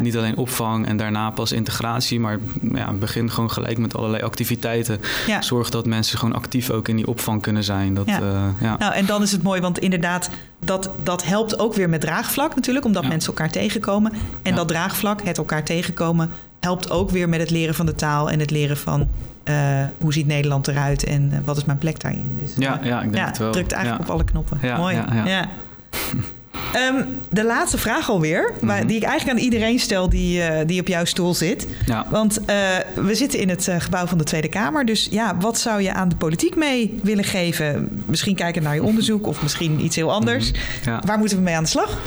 niet, 0.00 0.16
alleen 0.16 0.36
opvang 0.36 0.86
en 0.86 0.96
daarna 0.96 1.30
pas 1.30 1.52
integratie, 1.52 2.20
maar 2.20 2.38
ja, 2.72 2.92
begin 2.92 3.30
gewoon 3.30 3.50
gelijk 3.50 3.78
met 3.78 3.96
allerlei 3.96 4.22
activiteiten. 4.22 5.00
Zorg 5.40 5.70
dat 5.70 5.86
mensen 5.86 6.18
gewoon 6.18 6.34
actief 6.34 6.70
ook 6.70 6.88
in 6.88 6.96
die 6.96 7.06
opvang 7.06 7.42
kunnen 7.42 7.64
zijn. 7.64 7.94
Dat. 7.94 8.08
Uh, 8.08 8.16
ja. 8.60 8.76
Nou, 8.78 8.94
en 8.94 9.06
dan 9.06 9.22
is 9.22 9.32
het 9.32 9.42
mooi, 9.42 9.60
want 9.60 9.78
inderdaad, 9.78 10.30
dat, 10.58 10.90
dat 11.02 11.24
helpt 11.24 11.58
ook 11.58 11.74
weer 11.74 11.88
met 11.88 12.00
draagvlak 12.00 12.54
natuurlijk, 12.54 12.84
omdat 12.84 13.08
mensen 13.08 13.28
elkaar 13.28 13.50
tegenkomen. 13.50 14.12
En 14.42 14.54
dat 14.54 14.68
draagvlak, 14.68 15.22
het 15.22 15.38
elkaar 15.38 15.64
tegenkomen, 15.64 16.30
helpt 16.60 16.90
ook 16.90 17.10
weer 17.10 17.28
met 17.28 17.40
het 17.40 17.50
leren 17.50 17.74
van 17.74 17.86
de 17.86 17.94
taal 17.94 18.30
en 18.30 18.40
het 18.40 18.50
leren 18.50 18.76
van 18.76 19.08
uh, 19.44 19.84
hoe 19.98 20.12
ziet 20.12 20.26
Nederland 20.26 20.68
eruit 20.68 21.04
en 21.04 21.30
uh, 21.32 21.38
wat 21.44 21.56
is 21.56 21.64
mijn 21.64 21.78
plek 21.78 22.00
daarin. 22.00 22.38
Dus, 22.42 22.54
ja, 22.58 22.80
ja, 22.82 22.96
ik 22.96 23.12
denk 23.12 23.14
ja, 23.14 23.26
het 23.26 23.38
wel. 23.38 23.52
drukt 23.52 23.72
eigenlijk 23.72 24.04
op 24.04 24.14
alle 24.14 24.24
knoppen. 24.24 24.58
Mooi. 24.76 24.94
ja. 25.24 25.48
Um, 26.76 27.06
de 27.28 27.44
laatste 27.44 27.78
vraag 27.78 28.10
alweer, 28.10 28.52
mm 28.60 28.68
-hmm. 28.68 28.86
die 28.86 28.96
ik 28.96 29.02
eigenlijk 29.02 29.38
aan 29.38 29.44
iedereen 29.44 29.78
stel 29.78 30.08
die, 30.08 30.38
uh, 30.38 30.58
die 30.66 30.80
op 30.80 30.88
jouw 30.88 31.04
stoel 31.04 31.34
zit. 31.34 31.66
Ja. 31.86 32.06
Want 32.10 32.38
uh, 32.38 32.46
we 32.94 33.14
zitten 33.14 33.38
in 33.38 33.48
het 33.48 33.66
uh, 33.66 33.76
gebouw 33.78 34.06
van 34.06 34.18
de 34.18 34.24
Tweede 34.24 34.48
Kamer. 34.48 34.86
Dus 34.86 35.08
ja, 35.10 35.36
wat 35.40 35.58
zou 35.58 35.82
je 35.82 35.92
aan 35.92 36.08
de 36.08 36.16
politiek 36.16 36.56
mee 36.56 36.98
willen 37.02 37.24
geven? 37.24 37.88
Misschien 38.06 38.34
kijken 38.34 38.62
naar 38.62 38.74
je 38.74 38.82
onderzoek 38.82 39.26
of 39.26 39.42
misschien 39.42 39.84
iets 39.84 39.96
heel 39.96 40.12
anders. 40.12 40.50
Mm 40.50 40.56
-hmm. 40.56 40.92
ja. 40.92 41.02
Waar 41.06 41.18
moeten 41.18 41.36
we 41.36 41.42
mee 41.42 41.56
aan 41.56 41.62
de 41.62 41.68
slag? 41.68 41.98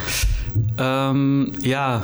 Um, 0.80 1.50
ja, 1.60 2.02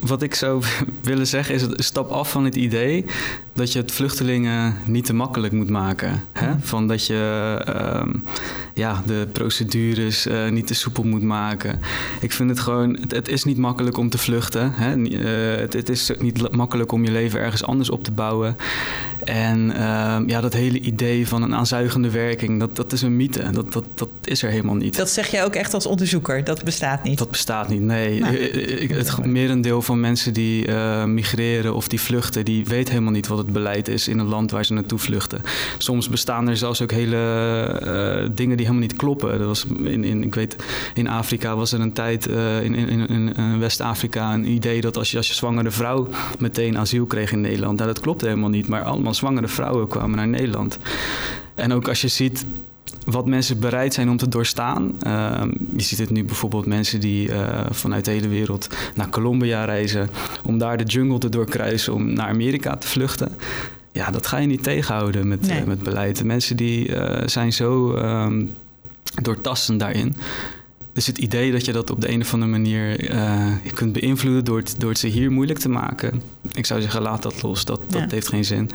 wat 0.00 0.22
ik 0.22 0.34
zou 0.34 0.62
willen 1.02 1.26
zeggen 1.26 1.54
is: 1.54 1.66
stap 1.76 2.10
af 2.10 2.30
van 2.30 2.44
het 2.44 2.56
idee 2.56 3.04
dat 3.52 3.72
je 3.72 3.78
het 3.78 3.92
vluchtelingen 3.92 4.76
niet 4.84 5.04
te 5.04 5.14
makkelijk 5.14 5.52
moet 5.52 5.70
maken. 5.70 6.22
Hè? 6.32 6.52
Van 6.60 6.88
dat 6.88 7.06
je, 7.06 7.58
um, 8.02 8.24
ja, 8.80 9.02
de 9.06 9.26
procedures 9.32 10.26
uh, 10.26 10.48
niet 10.48 10.66
te 10.66 10.74
soepel 10.74 11.04
moet 11.04 11.22
maken. 11.22 11.80
Ik 12.20 12.32
vind 12.32 12.50
het 12.50 12.60
gewoon, 12.60 12.98
het, 13.00 13.12
het 13.12 13.28
is 13.28 13.44
niet 13.44 13.56
makkelijk 13.56 13.96
om 13.96 14.10
te 14.10 14.18
vluchten. 14.18 14.72
Hè? 14.74 14.96
Uh, 14.96 15.60
het, 15.60 15.72
het, 15.72 15.88
is 15.88 16.10
niet 16.18 16.52
makkelijk 16.52 16.92
om 16.92 17.04
je 17.04 17.10
leven 17.10 17.40
ergens 17.40 17.64
anders 17.64 17.90
op 17.90 18.04
te 18.04 18.10
bouwen. 18.10 18.56
En 19.24 19.72
ehm, 19.76 20.28
ja, 20.28 20.40
dat 20.40 20.52
hele 20.52 20.80
idee 20.80 21.28
van 21.28 21.42
een 21.42 21.54
aanzuigende 21.54 22.10
werking, 22.10 22.60
dat, 22.60 22.76
dat 22.76 22.92
is 22.92 23.02
een 23.02 23.16
mythe. 23.16 23.50
Dat, 23.50 23.72
dat, 23.72 23.84
dat 23.94 24.08
is 24.24 24.42
er 24.42 24.50
helemaal 24.50 24.74
niet. 24.74 24.96
Dat 24.96 25.10
zeg 25.10 25.30
jij 25.30 25.44
ook 25.44 25.54
echt 25.54 25.74
als 25.74 25.86
onderzoeker, 25.86 26.44
dat 26.44 26.64
bestaat 26.64 27.02
niet? 27.02 27.18
Dat 27.18 27.30
bestaat 27.30 27.68
niet, 27.68 27.80
nee. 27.80 28.20
Nou, 28.20 28.36
het 28.94 29.24
merendeel 29.26 29.82
van 29.82 30.00
mensen 30.00 30.32
die 30.32 30.66
uh, 30.66 31.04
migreren 31.04 31.74
of 31.74 31.88
die 31.88 32.00
vluchten, 32.00 32.44
die 32.44 32.64
weet 32.64 32.88
helemaal 32.88 33.12
niet 33.12 33.26
wat 33.26 33.38
het 33.38 33.52
beleid 33.52 33.88
is 33.88 34.08
in 34.08 34.18
een 34.18 34.26
land 34.26 34.50
waar 34.50 34.64
ze 34.64 34.72
naartoe 34.72 34.98
vluchten. 34.98 35.42
Soms 35.78 36.08
bestaan 36.08 36.48
er 36.48 36.56
zelfs 36.56 36.82
ook 36.82 36.90
hele 36.90 38.30
dingen 38.34 38.56
die 38.56 38.66
helemaal 38.70 38.88
niet 38.88 38.96
kloppen. 38.96 39.38
Dat 39.38 39.46
was 39.46 39.66
in, 39.82 40.04
in, 40.04 40.24
ik 40.24 40.34
weet, 40.34 40.56
in 40.94 41.08
Afrika 41.08 41.56
was 41.56 41.72
er 41.72 41.80
een 41.80 41.92
tijd, 41.92 42.28
uh, 42.28 42.64
in, 42.64 42.74
in, 42.74 43.08
in 43.08 43.58
West-Afrika, 43.58 44.34
een 44.34 44.48
idee 44.48 44.80
dat 44.80 44.96
als 44.96 45.10
je 45.10 45.16
als 45.16 45.28
je 45.28 45.34
zwangere 45.34 45.70
vrouw 45.70 46.08
meteen 46.38 46.78
asiel 46.78 47.06
kreeg 47.06 47.32
in 47.32 47.40
Nederland. 47.40 47.76
Nou, 47.76 47.88
dat 47.88 48.00
klopt 48.00 48.20
helemaal 48.20 48.48
niet, 48.48 48.68
maar 48.68 48.82
allemaal 48.82 49.14
zwangere 49.14 49.48
vrouwen 49.48 49.88
kwamen 49.88 50.16
naar 50.16 50.28
Nederland. 50.28 50.78
En 51.54 51.72
ook 51.72 51.88
als 51.88 52.00
je 52.00 52.08
ziet 52.08 52.46
wat 53.04 53.26
mensen 53.26 53.58
bereid 53.58 53.94
zijn 53.94 54.10
om 54.10 54.16
te 54.16 54.28
doorstaan. 54.28 54.92
Uh, 55.06 55.42
je 55.76 55.82
ziet 55.82 55.98
het 55.98 56.10
nu 56.10 56.24
bijvoorbeeld 56.24 56.66
mensen 56.66 57.00
die 57.00 57.28
uh, 57.28 57.66
vanuit 57.70 58.04
de 58.04 58.10
hele 58.10 58.28
wereld 58.28 58.68
naar 58.94 59.08
Colombia 59.08 59.64
reizen 59.64 60.08
om 60.44 60.58
daar 60.58 60.76
de 60.76 60.84
jungle 60.84 61.18
te 61.18 61.28
doorkruisen 61.28 61.94
om 61.94 62.12
naar 62.12 62.28
Amerika 62.28 62.76
te 62.76 62.86
vluchten. 62.86 63.32
Ja, 63.92 64.10
dat 64.10 64.26
ga 64.26 64.38
je 64.38 64.46
niet 64.46 64.62
tegenhouden 64.62 65.28
met, 65.28 65.46
nee. 65.46 65.60
uh, 65.60 65.66
met 65.66 65.82
beleid. 65.82 66.18
De 66.18 66.24
mensen 66.24 66.56
die 66.56 66.94
eh, 66.94 67.26
zijn 67.28 67.52
zo 67.52 67.94
um, 67.94 68.50
doortastend 69.22 69.80
daarin. 69.80 70.16
Dus 70.92 71.06
het 71.06 71.18
idee 71.18 71.52
dat 71.52 71.64
je 71.64 71.72
dat 71.72 71.90
op 71.90 72.00
de 72.00 72.10
een 72.10 72.20
of 72.20 72.32
andere 72.32 72.50
manier 72.50 73.12
uh, 73.14 73.46
kunt 73.74 73.92
beïnvloeden 73.92 74.44
door 74.44 74.58
het, 74.58 74.74
door 74.78 74.90
het 74.90 74.98
ze 74.98 75.06
hier 75.06 75.30
moeilijk 75.30 75.58
te 75.58 75.68
maken. 75.68 76.22
Ik 76.52 76.66
zou 76.66 76.80
zeggen, 76.80 77.02
laat 77.02 77.22
dat 77.22 77.42
los. 77.42 77.64
Dat, 77.64 77.80
dat 77.88 78.10
heeft 78.10 78.28
geen 78.28 78.44
zin. 78.44 78.70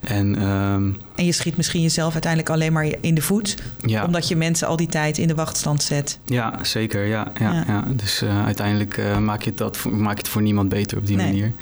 En, 0.00 0.42
um, 0.48 0.96
en 1.14 1.24
je 1.24 1.32
schiet 1.32 1.56
misschien 1.56 1.82
jezelf 1.82 2.12
uiteindelijk 2.12 2.52
alleen 2.52 2.72
maar 2.72 2.94
in 3.00 3.14
de 3.14 3.22
voet. 3.22 3.56
Ja. 3.86 4.04
Omdat 4.04 4.28
je 4.28 4.36
mensen 4.36 4.66
al 4.66 4.76
die 4.76 4.86
tijd 4.86 5.18
in 5.18 5.28
de 5.28 5.34
wachtstand 5.34 5.82
zet. 5.82 6.18
Ja, 6.24 6.58
zeker. 6.62 7.04
Ja, 7.04 7.32
ja, 7.40 7.52
ja. 7.52 7.64
ja. 7.66 7.84
Dus 7.96 8.22
uh, 8.22 8.44
uiteindelijk 8.44 8.96
uh, 8.96 9.18
maak, 9.18 9.42
je 9.42 9.54
dat, 9.54 9.84
maak 9.84 10.14
je 10.14 10.22
het 10.22 10.28
voor 10.28 10.42
niemand 10.42 10.68
beter 10.68 10.98
op 10.98 11.06
die 11.06 11.16
nee. 11.16 11.26
manier. 11.26 11.52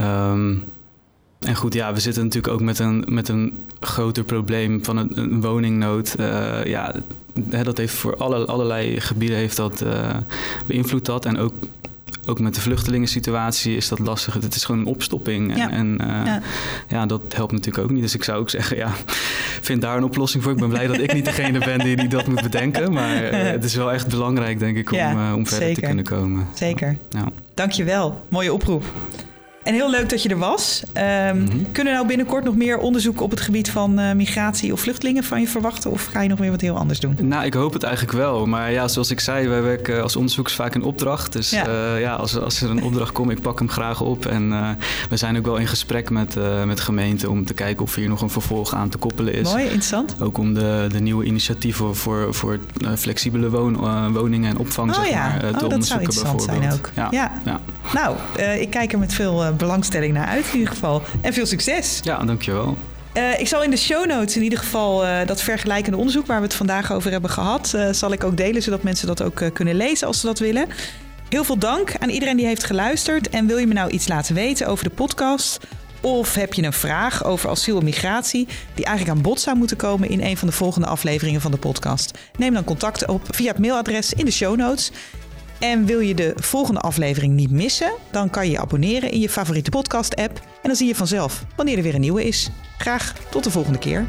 Um, 0.00 0.64
en 1.38 1.54
goed, 1.54 1.74
ja, 1.74 1.92
we 1.92 2.00
zitten 2.00 2.24
natuurlijk 2.24 2.52
ook 2.52 2.60
met 2.60 2.78
een, 2.78 3.04
met 3.08 3.28
een 3.28 3.54
groter 3.80 4.24
probleem 4.24 4.84
van 4.84 4.96
een, 4.96 5.18
een 5.18 5.40
woningnood. 5.40 6.14
Ja, 6.64 6.94
hè, 7.50 7.64
dat 7.64 7.78
heeft 7.78 7.94
voor 7.94 8.16
alle, 8.16 8.46
allerlei 8.46 9.00
gebieden 9.00 9.36
heeft 9.36 9.56
dat 9.56 9.82
uh, 9.82 10.14
beïnvloed 10.66 11.04
dat. 11.04 11.24
En 11.24 11.38
ook, 11.38 11.52
ook 12.26 12.40
met 12.40 12.54
de 12.54 12.60
vluchtelingensituatie 12.60 13.76
is 13.76 13.88
dat 13.88 13.98
lastig. 13.98 14.34
Het 14.34 14.54
is 14.54 14.64
gewoon 14.64 14.80
een 14.80 14.86
opstopping. 14.86 15.52
En, 15.52 15.58
ja. 15.58 15.70
en 15.70 15.98
uh, 16.00 16.06
ja. 16.06 16.42
ja. 16.88 17.06
dat 17.06 17.20
helpt 17.28 17.52
natuurlijk 17.52 17.84
ook 17.84 17.90
niet. 17.90 18.02
Dus 18.02 18.14
ik 18.14 18.24
zou 18.24 18.40
ook 18.40 18.50
zeggen, 18.50 18.76
ja, 18.76 18.90
vind 19.60 19.80
daar 19.80 19.96
een 19.96 20.04
oplossing 20.04 20.42
voor. 20.42 20.52
Ik 20.52 20.58
ben 20.58 20.68
blij 20.68 20.86
dat 20.86 20.98
ik 20.98 21.12
niet 21.12 21.24
degene 21.24 21.58
ben 21.58 21.78
die, 21.78 21.96
die 21.96 22.08
dat 22.08 22.26
moet 22.26 22.42
bedenken. 22.42 22.92
Maar 22.92 23.32
het 23.32 23.64
is 23.64 23.74
wel 23.74 23.92
echt 23.92 24.08
belangrijk, 24.08 24.58
denk 24.58 24.76
ik, 24.76 24.92
om, 24.92 24.98
ja, 24.98 25.34
om 25.34 25.46
verder 25.46 25.66
zeker. 25.66 25.82
te 25.82 25.86
kunnen 25.86 26.04
komen. 26.04 26.46
Zeker. 26.54 26.96
Ja. 27.10 27.24
Dankjewel. 27.54 28.24
Mooie 28.28 28.52
oproep. 28.52 28.84
En 29.66 29.74
heel 29.74 29.90
leuk 29.90 30.08
dat 30.08 30.22
je 30.22 30.28
er 30.28 30.38
was. 30.38 30.82
Um. 31.28 31.66
Kunnen 31.72 31.92
nou 31.92 32.06
binnenkort 32.06 32.44
nog 32.44 32.56
meer 32.56 32.78
onderzoek 32.78 33.20
op 33.20 33.30
het 33.30 33.40
gebied 33.40 33.70
van 33.70 34.00
uh, 34.00 34.12
migratie 34.12 34.72
of 34.72 34.80
vluchtelingen 34.80 35.24
van 35.24 35.40
je 35.40 35.48
verwachten? 35.48 35.90
Of 35.90 36.04
ga 36.12 36.20
je 36.20 36.28
nog 36.28 36.38
weer 36.38 36.50
wat 36.50 36.60
heel 36.60 36.76
anders 36.76 37.00
doen? 37.00 37.16
Nou, 37.20 37.44
ik 37.44 37.54
hoop 37.54 37.72
het 37.72 37.82
eigenlijk 37.82 38.16
wel. 38.16 38.46
Maar 38.46 38.72
ja, 38.72 38.88
zoals 38.88 39.10
ik 39.10 39.20
zei, 39.20 39.48
wij 39.48 39.62
werken 39.62 40.02
als 40.02 40.16
onderzoekers 40.16 40.54
vaak 40.54 40.74
in 40.74 40.82
opdracht. 40.82 41.32
Dus 41.32 41.50
ja, 41.50 41.66
uh, 41.66 42.00
ja 42.00 42.14
als, 42.14 42.38
als 42.38 42.60
er 42.60 42.70
een 42.70 42.82
opdracht 42.82 43.12
komt, 43.12 43.30
ik 43.30 43.40
pak 43.40 43.58
hem 43.58 43.68
graag 43.68 44.00
op. 44.00 44.26
En 44.26 44.48
uh, 44.48 44.70
we 45.10 45.16
zijn 45.16 45.36
ook 45.36 45.44
wel 45.44 45.56
in 45.56 45.66
gesprek 45.66 46.10
met, 46.10 46.36
met 46.66 46.80
gemeenten 46.80 47.30
om 47.30 47.44
te 47.44 47.54
kijken 47.54 47.82
of 47.82 47.94
hier 47.94 48.08
nog 48.08 48.20
een 48.20 48.30
vervolg 48.30 48.74
aan 48.74 48.88
te 48.88 48.98
koppelen 48.98 49.34
is. 49.34 49.50
Mooi, 49.50 49.62
interessant. 49.62 50.16
Ook 50.20 50.38
om 50.38 50.54
de, 50.54 50.86
de 50.92 51.00
nieuwe 51.00 51.24
initiatieven 51.24 51.96
voor, 51.96 52.34
voor 52.34 52.58
flexibele 52.96 53.50
woon, 53.50 54.12
woningen 54.12 54.50
en 54.50 54.58
opvang 54.58 54.90
oh, 54.90 54.96
zeg 54.96 55.08
ja. 55.08 55.28
maar, 55.28 55.34
oh, 55.34 55.40
te 55.40 55.52
dat 55.52 55.62
onderzoeken 55.62 56.12
zou 56.12 56.26
interessant 56.30 56.46
bijvoorbeeld. 56.46 56.90
zijn 56.94 57.06
ook. 57.06 57.12
Ja. 57.12 57.30
ja. 57.44 57.60
Nou, 57.94 58.16
ik 58.60 58.70
kijk 58.70 58.92
er 58.92 58.98
met 58.98 59.14
veel 59.14 59.55
belangstelling 59.56 60.12
naar 60.12 60.26
uit 60.26 60.46
in 60.46 60.58
ieder 60.58 60.72
geval. 60.72 61.02
En 61.20 61.32
veel 61.32 61.46
succes. 61.46 62.00
Ja, 62.02 62.24
dankjewel. 62.24 62.76
Uh, 63.14 63.40
ik 63.40 63.48
zal 63.48 63.62
in 63.62 63.70
de 63.70 63.76
show 63.76 64.06
notes 64.06 64.36
in 64.36 64.42
ieder 64.42 64.58
geval 64.58 65.04
uh, 65.04 65.18
dat 65.26 65.42
vergelijkende 65.42 65.98
onderzoek 65.98 66.26
waar 66.26 66.38
we 66.38 66.44
het 66.44 66.54
vandaag 66.54 66.92
over 66.92 67.10
hebben 67.10 67.30
gehad, 67.30 67.72
uh, 67.76 67.88
zal 67.92 68.12
ik 68.12 68.24
ook 68.24 68.36
delen 68.36 68.62
zodat 68.62 68.82
mensen 68.82 69.06
dat 69.06 69.22
ook 69.22 69.50
kunnen 69.52 69.74
lezen 69.74 70.06
als 70.06 70.20
ze 70.20 70.26
dat 70.26 70.38
willen. 70.38 70.66
Heel 71.28 71.44
veel 71.44 71.58
dank 71.58 71.92
aan 71.98 72.08
iedereen 72.08 72.36
die 72.36 72.46
heeft 72.46 72.64
geluisterd. 72.64 73.28
En 73.28 73.46
wil 73.46 73.58
je 73.58 73.66
me 73.66 73.74
nou 73.74 73.90
iets 73.90 74.08
laten 74.08 74.34
weten 74.34 74.66
over 74.66 74.84
de 74.84 74.90
podcast? 74.90 75.58
Of 76.00 76.34
heb 76.34 76.54
je 76.54 76.62
een 76.62 76.72
vraag 76.72 77.24
over 77.24 77.50
asiel 77.50 77.78
en 77.78 77.84
migratie 77.84 78.48
die 78.74 78.84
eigenlijk 78.84 79.16
aan 79.16 79.22
bod 79.22 79.40
zou 79.40 79.56
moeten 79.56 79.76
komen 79.76 80.08
in 80.08 80.20
een 80.22 80.36
van 80.36 80.48
de 80.48 80.54
volgende 80.54 80.86
afleveringen 80.86 81.40
van 81.40 81.50
de 81.50 81.56
podcast? 81.56 82.18
Neem 82.38 82.54
dan 82.54 82.64
contact 82.64 83.06
op 83.06 83.22
via 83.30 83.48
het 83.48 83.58
mailadres 83.58 84.12
in 84.12 84.24
de 84.24 84.30
show 84.30 84.56
notes. 84.56 84.90
En 85.58 85.86
wil 85.86 86.00
je 86.00 86.14
de 86.14 86.32
volgende 86.36 86.80
aflevering 86.80 87.34
niet 87.34 87.50
missen? 87.50 87.92
Dan 88.10 88.30
kan 88.30 88.46
je 88.46 88.50
je 88.50 88.58
abonneren 88.58 89.10
in 89.10 89.20
je 89.20 89.28
favoriete 89.28 89.70
podcast-app. 89.70 90.36
En 90.36 90.68
dan 90.68 90.76
zie 90.76 90.86
je 90.86 90.94
vanzelf 90.94 91.44
wanneer 91.56 91.76
er 91.76 91.82
weer 91.82 91.94
een 91.94 92.00
nieuwe 92.00 92.24
is. 92.24 92.50
Graag 92.78 93.14
tot 93.30 93.44
de 93.44 93.50
volgende 93.50 93.78
keer. 93.78 94.06